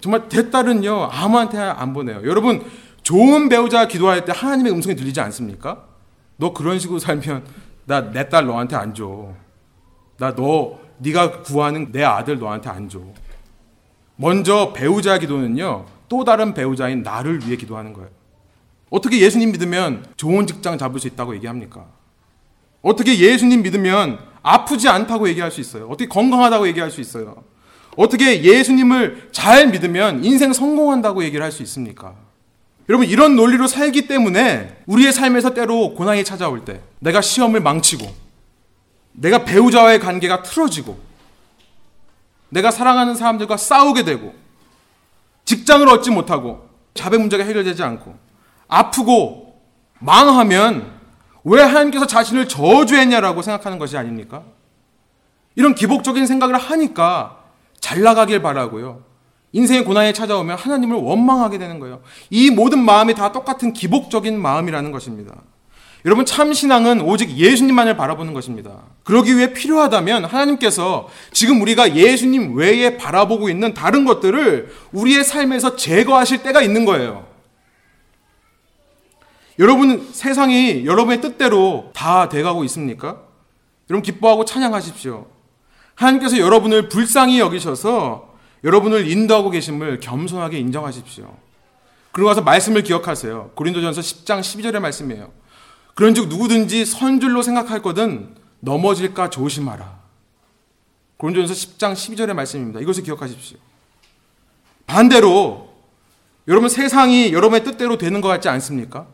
정말 0.00 0.28
제 0.28 0.50
딸은요 0.50 1.08
아무한테나 1.12 1.76
안 1.78 1.92
보내요. 1.92 2.22
여러분 2.24 2.64
좋은 3.02 3.48
배우자 3.48 3.86
기도할 3.88 4.24
때 4.24 4.32
하나님의 4.34 4.72
음성이 4.72 4.96
들리지 4.96 5.20
않습니까? 5.20 5.84
너 6.36 6.52
그런 6.52 6.78
식으로 6.78 6.98
살면 6.98 7.44
나 7.84 8.00
내 8.12 8.28
딸 8.28 8.46
너한테 8.46 8.76
안 8.76 8.94
줘. 8.94 9.34
나 10.18 10.34
너 10.34 10.78
네가 10.98 11.42
구하는 11.42 11.90
내 11.92 12.04
아들 12.04 12.38
너한테 12.38 12.68
안 12.70 12.88
줘. 12.88 13.00
먼저 14.16 14.72
배우자 14.72 15.18
기도는요. 15.18 15.86
또 16.08 16.24
다른 16.24 16.54
배우자인 16.54 17.02
나를 17.02 17.44
위해 17.46 17.56
기도하는 17.56 17.92
거예요. 17.92 18.08
어떻게 18.90 19.18
예수님 19.20 19.52
믿으면 19.52 20.04
좋은 20.16 20.46
직장 20.46 20.76
잡을 20.78 21.00
수 21.00 21.08
있다고 21.08 21.34
얘기합니까? 21.36 21.86
어떻게 22.82 23.18
예수님 23.18 23.62
믿으면 23.62 24.18
아프지 24.42 24.88
않다고 24.88 25.28
얘기할 25.30 25.50
수 25.50 25.60
있어요? 25.60 25.86
어떻게 25.86 26.06
건강하다고 26.08 26.66
얘기할 26.68 26.90
수 26.90 27.00
있어요? 27.00 27.42
어떻게 27.96 28.42
예수님을 28.42 29.30
잘 29.32 29.68
믿으면 29.68 30.24
인생 30.24 30.52
성공한다고 30.52 31.24
얘기를 31.24 31.44
할 31.44 31.52
수 31.52 31.62
있습니까? 31.62 32.14
여러분, 32.88 33.06
이런 33.06 33.36
논리로 33.36 33.66
살기 33.66 34.08
때문에 34.08 34.82
우리의 34.86 35.12
삶에서 35.12 35.54
때로 35.54 35.94
고난이 35.94 36.24
찾아올 36.24 36.64
때 36.64 36.80
내가 36.98 37.20
시험을 37.20 37.60
망치고 37.60 38.21
내가 39.12 39.44
배우자와의 39.44 40.00
관계가 40.00 40.42
틀어지고 40.42 40.98
내가 42.48 42.70
사랑하는 42.70 43.14
사람들과 43.14 43.56
싸우게 43.56 44.04
되고 44.04 44.34
직장을 45.44 45.88
얻지 45.88 46.10
못하고 46.10 46.68
자백 46.94 47.20
문제가 47.20 47.44
해결되지 47.44 47.82
않고 47.82 48.16
아프고 48.68 49.60
망하면 49.98 50.92
왜 51.44 51.62
하나님께서 51.62 52.06
자신을 52.06 52.48
저주했냐라고 52.48 53.42
생각하는 53.42 53.78
것이 53.78 53.96
아닙니까? 53.96 54.42
이런 55.54 55.74
기복적인 55.74 56.26
생각을 56.26 56.56
하니까 56.56 57.38
잘 57.80 58.02
나가길 58.02 58.42
바라고요. 58.42 59.02
인생의 59.52 59.84
고난이 59.84 60.14
찾아오면 60.14 60.56
하나님을 60.56 60.96
원망하게 60.96 61.58
되는 61.58 61.78
거예요. 61.78 62.00
이 62.30 62.50
모든 62.50 62.78
마음이 62.82 63.14
다 63.14 63.32
똑같은 63.32 63.72
기복적인 63.72 64.40
마음이라는 64.40 64.92
것입니다. 64.92 65.34
여러분 66.04 66.26
참 66.26 66.52
신앙은 66.52 67.00
오직 67.00 67.36
예수님만을 67.36 67.96
바라보는 67.96 68.32
것입니다. 68.34 68.82
그러기 69.04 69.36
위해 69.36 69.52
필요하다면 69.52 70.24
하나님께서 70.24 71.08
지금 71.32 71.60
우리가 71.62 71.94
예수님 71.94 72.56
외에 72.56 72.96
바라보고 72.96 73.48
있는 73.48 73.72
다른 73.72 74.04
것들을 74.04 74.74
우리의 74.92 75.22
삶에서 75.22 75.76
제거하실 75.76 76.42
때가 76.42 76.60
있는 76.60 76.84
거예요. 76.84 77.26
여러분 79.58 80.08
세상이 80.12 80.86
여러분의 80.86 81.20
뜻대로 81.20 81.90
다 81.94 82.28
돼가고 82.28 82.64
있습니까? 82.64 83.20
여러분 83.88 84.02
기뻐하고 84.02 84.44
찬양하십시오. 84.44 85.26
하나님께서 85.94 86.38
여러분을 86.38 86.88
불쌍히 86.88 87.38
여기셔서 87.38 88.32
여러분을 88.64 89.08
인도하고 89.08 89.50
계심을 89.50 90.00
겸손하게 90.00 90.58
인정하십시오. 90.58 91.36
그러고 92.10 92.30
나서 92.30 92.42
말씀을 92.42 92.82
기억하세요. 92.82 93.52
고린도전서 93.54 94.00
10장 94.00 94.40
12절의 94.40 94.80
말씀이에요. 94.80 95.41
그런즉 95.94 96.28
누구든지 96.28 96.84
선줄로 96.84 97.42
생각할 97.42 97.82
거든 97.82 98.34
넘어질까 98.60 99.30
조심하라. 99.30 100.00
고린도전서 101.16 101.54
10장 101.54 101.92
12절의 101.92 102.34
말씀입니다. 102.34 102.80
이것을 102.80 103.02
기억하십시오. 103.02 103.58
반대로 104.86 105.72
여러분 106.48 106.68
세상이 106.68 107.32
여러분의 107.32 107.64
뜻대로 107.64 107.98
되는 107.98 108.20
것 108.20 108.28
같지 108.28 108.48
않습니까? 108.48 109.06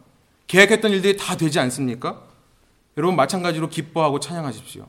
계획했던 0.47 0.93
일들이 0.93 1.17
다 1.17 1.37
되지 1.37 1.59
않습니까? 1.61 2.23
여러분 2.97 3.17
마찬가지로 3.17 3.69
기뻐하고 3.69 4.21
찬양하십시오. 4.21 4.87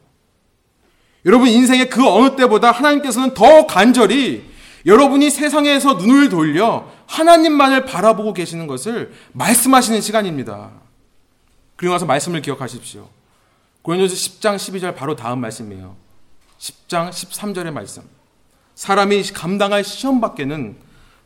여러분 1.26 1.50
인생의 1.50 1.90
그 1.90 2.08
어느 2.08 2.36
때보다 2.36 2.72
하나님께서는 2.72 3.34
더 3.34 3.68
간절히 3.68 4.50
여러분이 4.86 5.30
세상에서 5.30 5.96
눈을 5.96 6.30
돌려 6.30 6.90
하나님만을 7.08 7.86
바라보고 7.86 8.34
계시는 8.34 8.68
것을 8.68 9.12
말씀하시는 9.34 10.00
시간입니다. 10.00 10.72
그리고 11.80 11.94
나서 11.94 12.06
말씀을 12.06 12.42
기억하십시오. 12.42 13.08
고린도서 13.84 14.14
10장 14.14 14.58
12절 14.58 14.98
바로 14.98 15.16
다음 15.16 15.40
말씀이에요. 15.40 15.96
10장 16.60 17.10
13절의 17.10 17.72
말씀. 17.72 18.04
사람이 18.76 19.24
감당할 19.32 19.86
시험 19.86 20.20
밖에는 20.20 20.76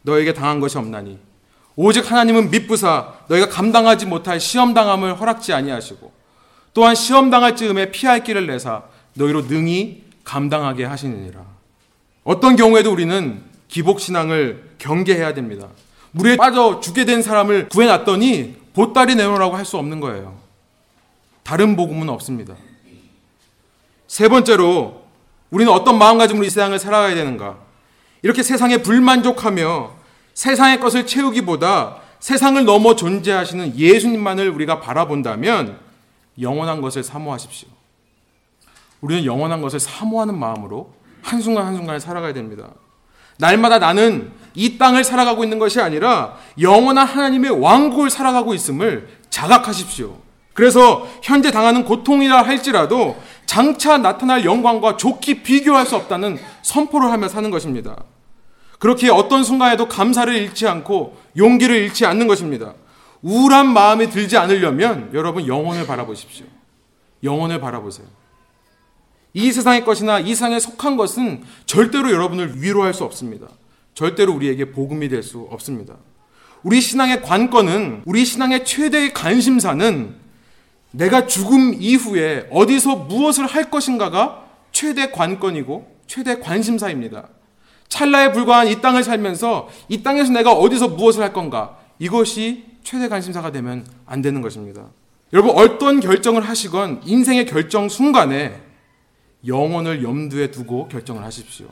너에게 0.03 0.35
당한 0.35 0.59
것이 0.59 0.77
없나니 0.77 1.17
오직 1.75 2.11
하나님은 2.11 2.51
미쁘사 2.51 3.13
너희가 3.29 3.49
감당하지 3.49 4.05
못할 4.05 4.39
시험 4.39 4.75
당함을 4.75 5.19
허락지 5.19 5.53
아니하시고 5.53 6.11
또한 6.75 6.93
시험 6.93 7.31
당할 7.31 7.55
즈음에 7.55 7.89
피할 7.89 8.23
길을 8.23 8.45
내사 8.45 8.83
너희로 9.15 9.47
능히 9.47 10.03
감당하게 10.23 10.83
하시느니라. 10.85 11.43
어떤 12.23 12.55
경우에도 12.55 12.91
우리는 12.91 13.41
기복 13.69 13.99
신앙을 13.99 14.75
경계해야 14.77 15.33
됩니다. 15.33 15.69
물에 16.11 16.37
빠져 16.37 16.79
죽게 16.79 17.05
된 17.05 17.23
사람을 17.23 17.69
구해놨더니 17.69 18.61
보따리 18.73 19.15
내놓으라고 19.15 19.55
할 19.57 19.65
수 19.65 19.77
없는 19.77 19.99
거예요. 19.99 20.42
다른 21.43 21.75
복음은 21.75 22.09
없습니다. 22.09 22.55
세 24.07 24.27
번째로 24.27 25.03
우리는 25.49 25.71
어떤 25.71 25.97
마음가짐으로 25.97 26.45
이 26.45 26.49
세상을 26.49 26.77
살아가야 26.77 27.15
되는가? 27.15 27.57
이렇게 28.21 28.41
세상에 28.41 28.77
불만족하며 28.77 29.91
세상의 30.33 30.79
것을 30.79 31.05
채우기보다 31.05 31.97
세상을 32.19 32.63
넘어 32.63 32.95
존재하시는 32.95 33.77
예수님만을 33.77 34.49
우리가 34.49 34.79
바라본다면 34.79 35.77
영원한 36.39 36.81
것을 36.81 37.03
사모하십시오. 37.03 37.69
우리는 39.01 39.25
영원한 39.25 39.61
것을 39.61 39.79
사모하는 39.79 40.37
마음으로 40.39 40.93
한순간 41.21 41.65
한순간을 41.65 41.99
살아가야 41.99 42.33
됩니다. 42.33 42.69
날마다 43.37 43.79
나는 43.79 44.31
이 44.53 44.77
땅을 44.77 45.03
살아가고 45.03 45.43
있는 45.43 45.59
것이 45.59 45.81
아니라 45.81 46.37
영원한 46.59 47.05
하나님의 47.05 47.51
왕국을 47.61 48.09
살아가고 48.09 48.53
있음을 48.53 49.09
자각하십시오. 49.29 50.22
그래서 50.53 51.07
현재 51.21 51.51
당하는 51.51 51.83
고통이라 51.83 52.43
할지라도 52.43 53.17
장차 53.45 53.97
나타날 53.97 54.45
영광과 54.45 54.97
좋게 54.97 55.43
비교할 55.43 55.85
수 55.85 55.95
없다는 55.95 56.39
선포를 56.61 57.11
하며 57.11 57.27
사는 57.27 57.49
것입니다. 57.49 58.03
그렇게 58.79 59.09
어떤 59.09 59.43
순간에도 59.43 59.87
감사를 59.87 60.33
잃지 60.33 60.67
않고 60.67 61.17
용기를 61.37 61.75
잃지 61.75 62.05
않는 62.05 62.27
것입니다. 62.27 62.73
우울한 63.21 63.71
마음이 63.71 64.09
들지 64.09 64.37
않으려면 64.37 65.09
여러분 65.13 65.47
영혼을 65.47 65.87
바라보십시오. 65.87 66.45
영혼을 67.23 67.59
바라보세요. 67.59 68.05
이 69.33 69.51
세상의 69.51 69.85
것이나 69.85 70.19
이 70.19 70.35
세상에 70.35 70.59
속한 70.59 70.97
것은 70.97 71.43
절대로 71.65 72.11
여러분을 72.11 72.61
위로할 72.61 72.93
수 72.93 73.03
없습니다. 73.03 73.47
절대로 73.95 74.33
우리에게 74.33 74.71
복음이 74.71 75.09
될 75.09 75.23
수 75.23 75.47
없습니다. 75.49 75.95
우리 76.61 76.81
신앙의 76.81 77.21
관건은 77.23 78.03
우리 78.05 78.25
신앙의 78.25 78.65
최대의 78.65 79.13
관심사는 79.13 80.22
내가 80.93 81.25
죽음 81.25 81.73
이후에 81.73 82.47
어디서 82.51 82.95
무엇을 82.95 83.45
할 83.45 83.69
것인가가 83.69 84.45
최대 84.71 85.11
관건이고 85.11 85.91
최대 86.07 86.39
관심사입니다. 86.39 87.29
찰나에 87.89 88.31
불과한 88.31 88.67
이 88.67 88.81
땅을 88.81 89.03
살면서 89.03 89.69
이 89.89 90.03
땅에서 90.03 90.31
내가 90.31 90.53
어디서 90.53 90.89
무엇을 90.89 91.23
할 91.23 91.33
건가 91.33 91.77
이것이 91.99 92.65
최대 92.83 93.07
관심사가 93.07 93.51
되면 93.51 93.85
안 94.05 94.21
되는 94.21 94.41
것입니다. 94.41 94.85
여러분 95.31 95.55
어떤 95.57 95.99
결정을 95.99 96.41
하시건 96.41 97.01
인생의 97.05 97.47
결정 97.47 97.89
순간에 97.89 98.61
영혼을 99.47 100.03
염두에 100.03 100.51
두고 100.51 100.87
결정을 100.89 101.23
하십시오. 101.23 101.67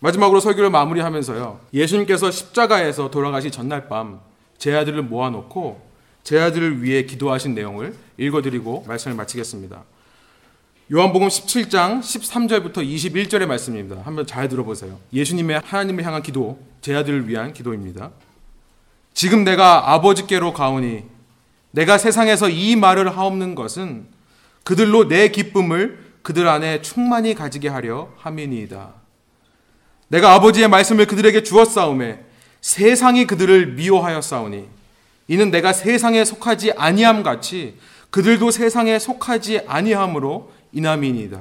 마지막으로 0.00 0.40
설교를 0.40 0.70
마무리하면서요. 0.70 1.60
예수님께서 1.72 2.30
십자가에서 2.30 3.10
돌아가시 3.10 3.50
전날 3.50 3.88
밤 3.88 4.20
제 4.58 4.74
아들을 4.74 5.02
모아놓고 5.02 5.85
제 6.26 6.40
아들을 6.40 6.82
위해 6.82 7.04
기도하신 7.04 7.54
내용을 7.54 7.94
읽어드리고 8.18 8.84
말씀을 8.88 9.16
마치겠습니다. 9.16 9.84
요한복음 10.92 11.28
17장 11.28 12.00
13절부터 12.00 12.78
21절의 12.78 13.46
말씀입니다. 13.46 14.02
한번 14.04 14.26
잘 14.26 14.48
들어보세요. 14.48 14.98
예수님의 15.12 15.60
하나님을 15.64 16.04
향한 16.04 16.24
기도, 16.24 16.58
제 16.80 16.96
아들을 16.96 17.28
위한 17.28 17.52
기도입니다. 17.52 18.10
지금 19.14 19.44
내가 19.44 19.92
아버지께로 19.92 20.52
가오니 20.52 21.04
내가 21.70 21.96
세상에서 21.96 22.48
이 22.48 22.74
말을 22.74 23.16
하옵는 23.16 23.54
것은 23.54 24.08
그들로 24.64 25.06
내 25.06 25.28
기쁨을 25.28 25.96
그들 26.22 26.48
안에 26.48 26.82
충만히 26.82 27.36
가지게 27.36 27.68
하려 27.68 28.08
함이니이다. 28.16 28.94
내가 30.08 30.34
아버지의 30.34 30.66
말씀을 30.66 31.06
그들에게 31.06 31.44
주었사오매 31.44 32.18
세상이 32.62 33.28
그들을 33.28 33.74
미워하였사오니 33.74 34.75
이는 35.28 35.50
내가 35.50 35.72
세상에 35.72 36.24
속하지 36.24 36.72
아니함 36.72 37.22
같이 37.22 37.78
그들도 38.10 38.50
세상에 38.50 38.98
속하지 38.98 39.62
아니함으로 39.66 40.52
이남이니이다. 40.72 41.40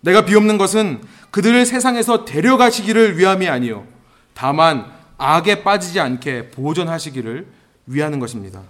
내가 0.00 0.24
비옵는 0.24 0.58
것은 0.58 1.02
그들을 1.30 1.66
세상에서 1.66 2.24
데려가시기를 2.24 3.18
위함이 3.18 3.48
아니요 3.48 3.86
다만 4.32 4.90
악에 5.18 5.64
빠지지 5.64 6.00
않게 6.00 6.50
보존하시기를 6.50 7.46
위하는 7.86 8.20
것입니다. 8.20 8.62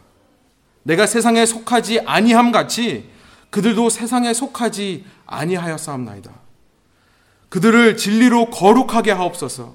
내가 0.82 1.06
세상에 1.06 1.44
속하지 1.44 2.00
아니함 2.06 2.50
같이 2.50 3.10
그들도 3.50 3.90
세상에 3.90 4.32
속하지 4.32 5.04
아니하였사옵나이다. 5.26 6.30
그들을 7.50 7.96
진리로 7.96 8.50
거룩하게 8.50 9.12
하옵소서. 9.12 9.74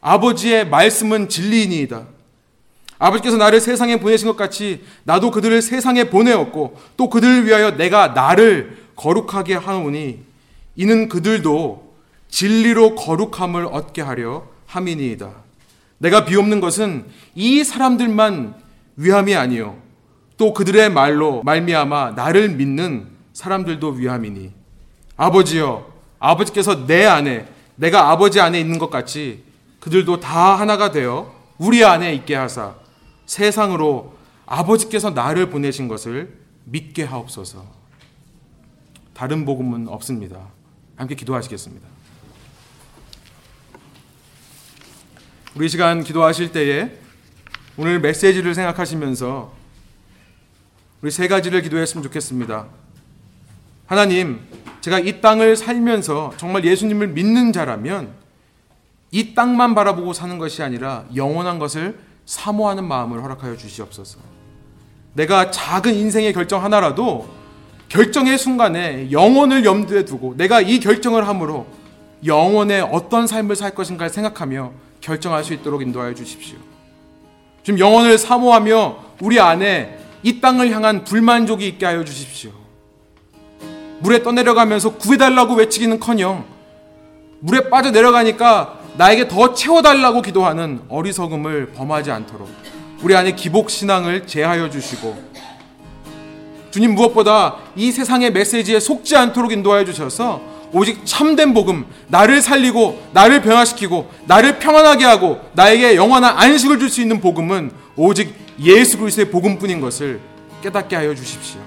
아버지의 0.00 0.68
말씀은 0.68 1.28
진리이니이다. 1.28 2.06
아버지께서 3.02 3.36
나를 3.36 3.60
세상에 3.60 3.96
보내신 3.96 4.28
것 4.28 4.36
같이 4.36 4.84
나도 5.02 5.32
그들을 5.32 5.60
세상에 5.60 6.04
보내었고 6.04 6.78
또 6.96 7.10
그들을 7.10 7.46
위하여 7.46 7.76
내가 7.76 8.08
나를 8.08 8.78
거룩하게 8.94 9.54
하오니 9.54 10.20
이는 10.76 11.08
그들도 11.08 11.94
진리로 12.28 12.94
거룩함을 12.94 13.66
얻게 13.66 14.02
하려 14.02 14.46
함이니이다. 14.66 15.30
내가 15.98 16.24
비옵는 16.24 16.60
것은 16.60 17.06
이 17.34 17.64
사람들만 17.64 18.54
위함이 18.96 19.34
아니요 19.34 19.78
또 20.36 20.52
그들의 20.52 20.90
말로 20.90 21.42
말미암아 21.42 22.12
나를 22.12 22.50
믿는 22.50 23.08
사람들도 23.32 23.90
위함이니 23.90 24.52
아버지여 25.16 25.86
아버지께서 26.20 26.86
내 26.86 27.04
안에 27.04 27.48
내가 27.74 28.10
아버지 28.10 28.40
안에 28.40 28.60
있는 28.60 28.78
것 28.78 28.90
같이 28.90 29.42
그들도 29.80 30.20
다 30.20 30.54
하나가 30.54 30.92
되어 30.92 31.34
우리 31.58 31.84
안에 31.84 32.14
있게 32.14 32.36
하사 32.36 32.81
세상으로 33.26 34.16
아버지께서 34.46 35.10
나를 35.10 35.50
보내신 35.50 35.88
것을 35.88 36.36
믿게 36.64 37.04
하옵소서. 37.04 37.64
다른 39.14 39.44
복음은 39.44 39.88
없습니다. 39.88 40.48
함께 40.96 41.14
기도하시겠습니다. 41.14 41.88
우리 45.54 45.68
시간 45.68 46.02
기도하실 46.02 46.52
때에 46.52 46.98
오늘 47.76 48.00
메시지를 48.00 48.54
생각하시면서 48.54 49.52
우리 51.02 51.10
세 51.10 51.28
가지를 51.28 51.62
기도했으면 51.62 52.02
좋겠습니다. 52.04 52.66
하나님, 53.86 54.40
제가 54.80 54.98
이 54.98 55.20
땅을 55.20 55.56
살면서 55.56 56.34
정말 56.36 56.64
예수님을 56.64 57.08
믿는 57.08 57.52
자라면 57.52 58.14
이 59.10 59.34
땅만 59.34 59.74
바라보고 59.74 60.12
사는 60.12 60.38
것이 60.38 60.62
아니라 60.62 61.04
영원한 61.14 61.58
것을 61.58 61.98
사모하는 62.26 62.84
마음을 62.84 63.22
허락하여 63.22 63.56
주시옵소서. 63.56 64.18
내가 65.14 65.50
작은 65.50 65.94
인생의 65.94 66.32
결정 66.32 66.62
하나라도 66.64 67.28
결정의 67.88 68.38
순간에 68.38 69.10
영혼을 69.10 69.64
염두에 69.64 70.04
두고 70.04 70.34
내가 70.36 70.60
이 70.60 70.80
결정을 70.80 71.28
함으로 71.28 71.66
영혼의 72.24 72.82
어떤 72.90 73.26
삶을 73.26 73.56
살 73.56 73.74
것인가를 73.74 74.10
생각하며 74.10 74.72
결정할 75.00 75.44
수 75.44 75.52
있도록 75.52 75.82
인도하여 75.82 76.14
주십시오. 76.14 76.56
지금 77.62 77.78
영혼을 77.78 78.16
사모하며 78.16 78.96
우리 79.20 79.38
안에 79.38 79.98
이 80.22 80.40
땅을 80.40 80.70
향한 80.70 81.04
불만족이 81.04 81.66
있게 81.68 81.84
하여 81.84 82.04
주십시오. 82.04 82.52
물에 84.00 84.22
떠내려가면서 84.22 84.96
구해달라고 84.96 85.54
외치기는커녕 85.54 86.44
물에 87.40 87.68
빠져 87.68 87.90
내려가니까 87.90 88.80
나에게 88.96 89.28
더 89.28 89.54
채워달라고 89.54 90.22
기도하는 90.22 90.82
어리석음을 90.88 91.72
범하지 91.72 92.10
않도록 92.10 92.48
우리 93.02 93.16
안에 93.16 93.34
기복 93.34 93.70
신앙을 93.70 94.26
제하여 94.26 94.70
주시고 94.70 95.32
주님 96.70 96.94
무엇보다 96.94 97.56
이 97.76 97.90
세상의 97.92 98.32
메시지에 98.32 98.80
속지 98.80 99.16
않도록 99.16 99.52
인도하여 99.52 99.84
주셔서 99.84 100.40
오직 100.74 101.04
참된 101.04 101.52
복음, 101.52 101.84
나를 102.08 102.40
살리고 102.40 103.02
나를 103.12 103.42
변화시키고 103.42 104.10
나를 104.26 104.58
평안하게 104.58 105.04
하고 105.04 105.38
나에게 105.52 105.96
영원한 105.96 106.34
안식을 106.38 106.78
줄 106.78 106.88
수 106.88 107.02
있는 107.02 107.20
복음은 107.20 107.72
오직 107.96 108.34
예수 108.58 108.96
그리스도의 108.98 109.30
복음뿐인 109.30 109.82
것을 109.82 110.20
깨닫게 110.62 110.96
하여 110.96 111.14
주십시오. 111.14 111.60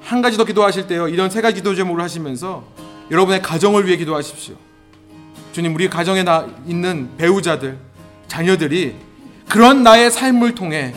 한 0.00 0.22
가지 0.22 0.36
더 0.36 0.44
기도하실 0.44 0.86
때요. 0.86 1.08
이런 1.08 1.28
세 1.30 1.40
가지 1.40 1.56
기도 1.56 1.74
제목을 1.74 2.00
하시면서 2.02 2.62
여러분의 3.10 3.42
가정을 3.42 3.86
위해 3.86 3.96
기도하십시오. 3.96 4.54
주님, 5.54 5.72
우리 5.72 5.88
가정에 5.88 6.24
나 6.24 6.48
있는 6.66 7.10
배우자들, 7.16 7.78
자녀들이 8.26 8.96
그런 9.48 9.84
나의 9.84 10.10
삶을 10.10 10.56
통해 10.56 10.92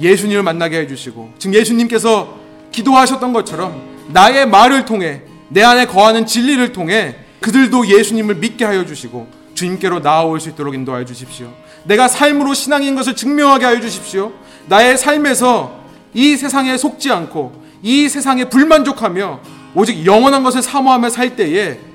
예수님을 0.00 0.42
만나게 0.42 0.80
해주시고 0.80 1.34
지금 1.38 1.54
예수님께서 1.54 2.36
기도하셨던 2.72 3.32
것처럼 3.32 3.80
나의 4.08 4.48
말을 4.48 4.86
통해 4.86 5.22
내 5.50 5.62
안에 5.62 5.86
거하는 5.86 6.26
진리를 6.26 6.72
통해 6.72 7.14
그들도 7.40 7.86
예수님을 7.86 8.34
믿게 8.34 8.64
하여 8.64 8.84
주시고 8.84 9.28
주님께로 9.54 10.00
나아올 10.00 10.40
수 10.40 10.48
있도록 10.48 10.74
인도하여 10.74 11.04
주십시오. 11.04 11.52
내가 11.84 12.08
삶으로 12.08 12.54
신앙인 12.54 12.96
것을 12.96 13.14
증명하게 13.14 13.66
하여 13.66 13.80
주십시오. 13.80 14.32
나의 14.66 14.98
삶에서 14.98 15.80
이 16.12 16.36
세상에 16.36 16.76
속지 16.76 17.12
않고 17.12 17.52
이 17.84 18.08
세상에 18.08 18.46
불만족하며 18.46 19.40
오직 19.76 20.04
영원한 20.04 20.42
것을 20.42 20.60
사모하며 20.60 21.08
살 21.08 21.36
때에 21.36 21.91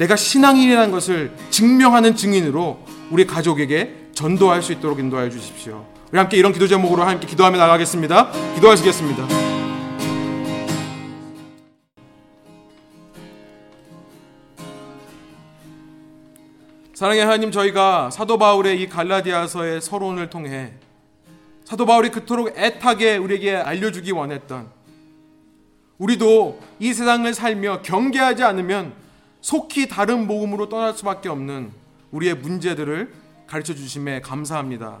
내가 0.00 0.16
신앙인이라는 0.16 0.90
것을 0.92 1.30
증명하는 1.50 2.16
증인으로 2.16 2.82
우리 3.10 3.26
가족에게 3.26 4.06
전도할 4.14 4.62
수 4.62 4.72
있도록 4.72 4.98
인도하여 4.98 5.28
주십시오. 5.28 5.86
우리 6.10 6.18
함께 6.18 6.38
이런 6.38 6.54
기도 6.54 6.66
제목으로 6.66 7.02
함께 7.02 7.26
기도하며 7.26 7.58
나가겠습니다. 7.58 8.32
기도하시겠습니다. 8.54 9.28
사랑의 16.94 17.20
하나님 17.20 17.50
저희가 17.50 18.10
사도 18.10 18.38
바울의 18.38 18.80
이 18.80 18.88
갈라디아서의 18.88 19.82
서론을 19.82 20.30
통해 20.30 20.72
사도 21.64 21.84
바울이 21.84 22.08
그토록 22.10 22.56
애타게 22.56 23.18
우리에게 23.18 23.54
알려주기 23.56 24.12
원했던 24.12 24.70
우리도 25.98 26.58
이 26.78 26.94
세상을 26.94 27.32
살며 27.34 27.82
경계하지 27.82 28.44
않으면 28.44 28.99
속히 29.40 29.88
다른 29.88 30.26
복음으로 30.26 30.68
떠날 30.68 30.94
수밖에 30.94 31.28
없는 31.28 31.72
우리의 32.10 32.34
문제들을 32.34 33.12
가르쳐 33.46 33.74
주심에 33.74 34.20
감사합니다. 34.20 35.00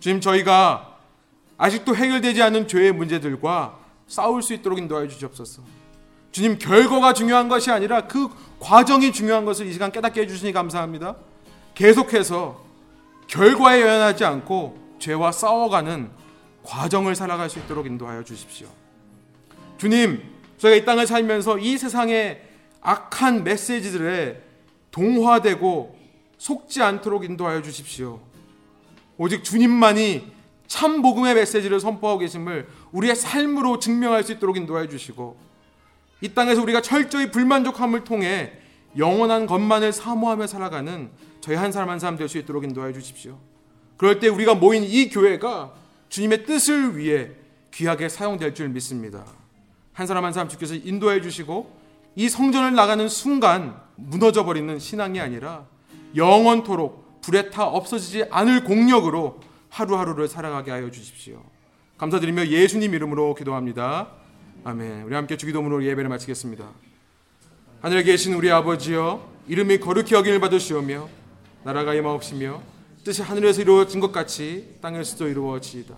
주님 0.00 0.20
저희가 0.20 0.98
아직도 1.58 1.96
해결되지 1.96 2.42
않은 2.42 2.68
죄의 2.68 2.92
문제들과 2.92 3.78
싸울 4.06 4.42
수 4.42 4.54
있도록 4.54 4.78
인도하여 4.78 5.08
주시옵소서. 5.08 5.62
주님 6.30 6.58
결과가 6.58 7.14
중요한 7.14 7.48
것이 7.48 7.70
아니라 7.70 8.06
그 8.06 8.28
과정이 8.60 9.12
중요한 9.12 9.44
것을 9.44 9.66
이 9.66 9.72
시간 9.72 9.90
깨닫게 9.90 10.20
해주시니 10.22 10.52
감사합니다. 10.52 11.16
계속해서 11.74 12.62
결과에 13.26 13.80
연연하지 13.80 14.24
않고 14.24 14.96
죄와 14.98 15.32
싸워가는 15.32 16.10
과정을 16.62 17.14
살아갈 17.14 17.48
수 17.48 17.58
있도록 17.58 17.86
인도하여 17.86 18.22
주십시오. 18.22 18.68
주님, 19.78 20.22
저희가 20.58 20.76
이 20.76 20.84
땅을 20.84 21.06
살면서 21.06 21.58
이 21.58 21.78
세상의 21.78 22.42
악한 22.86 23.42
메시지들에 23.42 24.40
동화되고 24.92 25.98
속지 26.38 26.82
않도록 26.82 27.24
인도하여 27.24 27.60
주십시오. 27.60 28.20
오직 29.18 29.42
주님만이 29.42 30.32
참 30.68 31.02
복음의 31.02 31.34
메시지를 31.34 31.80
선포하고 31.80 32.20
계심을 32.20 32.68
우리의 32.92 33.16
삶으로 33.16 33.80
증명할 33.80 34.22
수 34.22 34.32
있도록 34.32 34.56
인도하여 34.56 34.86
주시고 34.88 35.36
이 36.20 36.28
땅에서 36.32 36.62
우리가 36.62 36.80
철저히 36.80 37.32
불만족함을 37.32 38.04
통해 38.04 38.52
영원한 38.96 39.46
것만을 39.46 39.92
사모하며 39.92 40.46
살아가는 40.46 41.10
저희 41.40 41.56
한 41.56 41.72
사람 41.72 41.90
한 41.90 41.98
사람 41.98 42.16
될 42.16 42.28
수 42.28 42.38
있도록 42.38 42.62
인도하여 42.62 42.92
주십시오. 42.92 43.36
그럴 43.96 44.20
때 44.20 44.28
우리가 44.28 44.54
모인 44.54 44.84
이 44.84 45.08
교회가 45.08 45.74
주님의 46.08 46.44
뜻을 46.46 46.96
위해 46.96 47.30
귀하게 47.72 48.08
사용될 48.08 48.54
줄 48.54 48.68
믿습니다. 48.68 49.24
한 49.92 50.06
사람 50.06 50.24
한 50.24 50.32
사람 50.32 50.48
주께서 50.48 50.74
인도해 50.74 51.20
주시고 51.20 51.75
이 52.16 52.28
성전을 52.30 52.74
나가는 52.74 53.06
순간 53.08 53.76
무너져 53.96 54.44
버리는 54.44 54.78
신앙이 54.78 55.20
아니라 55.20 55.66
영원토록 56.14 57.20
불에 57.20 57.50
타 57.50 57.64
없어지지 57.66 58.24
않을 58.30 58.64
공력으로 58.64 59.40
하루하루를 59.68 60.26
살아가게 60.26 60.70
하여 60.70 60.90
주십시오. 60.90 61.42
감사드리며 61.98 62.46
예수님 62.46 62.94
이름으로 62.94 63.34
기도합니다. 63.34 64.08
아멘. 64.64 65.02
우리 65.04 65.14
함께 65.14 65.36
주기도문으로 65.36 65.84
예배를 65.84 66.08
마치겠습니다. 66.08 66.66
하늘에 67.82 68.02
계신 68.02 68.32
우리 68.32 68.50
아버지여 68.50 69.36
이름이 69.48 69.78
거룩히 69.80 70.14
여김을 70.14 70.40
받으시오며 70.40 71.08
나라가 71.64 71.94
임하옵시며 71.94 72.62
뜻이 73.04 73.22
하늘에서 73.22 73.60
이루어진 73.60 74.00
것 74.00 74.10
같이 74.10 74.76
땅에서도 74.80 75.28
이루어지이다. 75.28 75.94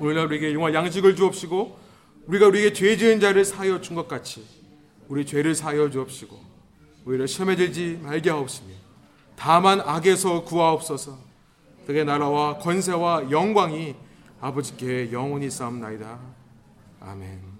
오늘날 0.00 0.26
우리에게 0.26 0.52
영화 0.54 0.72
양식을 0.74 1.14
주옵시고 1.14 1.78
우리가 2.26 2.46
우리에게 2.48 2.72
죄 2.72 2.96
지은 2.96 3.20
자를 3.20 3.44
사하여 3.44 3.80
준 3.80 3.94
것 3.94 4.08
같이 4.08 4.44
우리 5.08 5.26
죄를 5.26 5.54
사하여 5.54 5.90
주옵시고 5.90 6.38
우리를 7.04 7.28
시험에 7.28 7.56
들지 7.56 7.98
말게 8.02 8.30
하옵시며 8.30 8.74
다만 9.36 9.80
악에서 9.80 10.44
구하옵소서 10.44 11.18
그의 11.86 12.04
나라와 12.04 12.58
권세와 12.58 13.30
영광이 13.30 13.94
아버지께 14.40 15.12
영원히 15.12 15.50
싸움나이다. 15.50 16.18
아멘. 17.00 17.54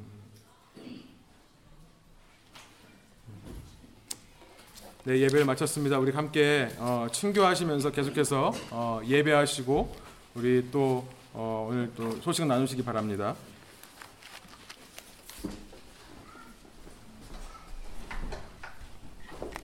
네 5.04 5.18
예배를 5.20 5.44
마쳤습니다. 5.44 5.98
우리 5.98 6.12
함께 6.12 6.70
어, 6.78 7.06
친교하시면서 7.12 7.90
계속해서 7.90 8.52
어, 8.70 9.00
예배하시고 9.04 9.94
우리 10.34 10.68
또 10.70 11.06
어, 11.34 11.68
오늘 11.70 11.92
또 11.94 12.10
소식을 12.22 12.48
나누시기 12.48 12.82
바랍니다. 12.82 13.34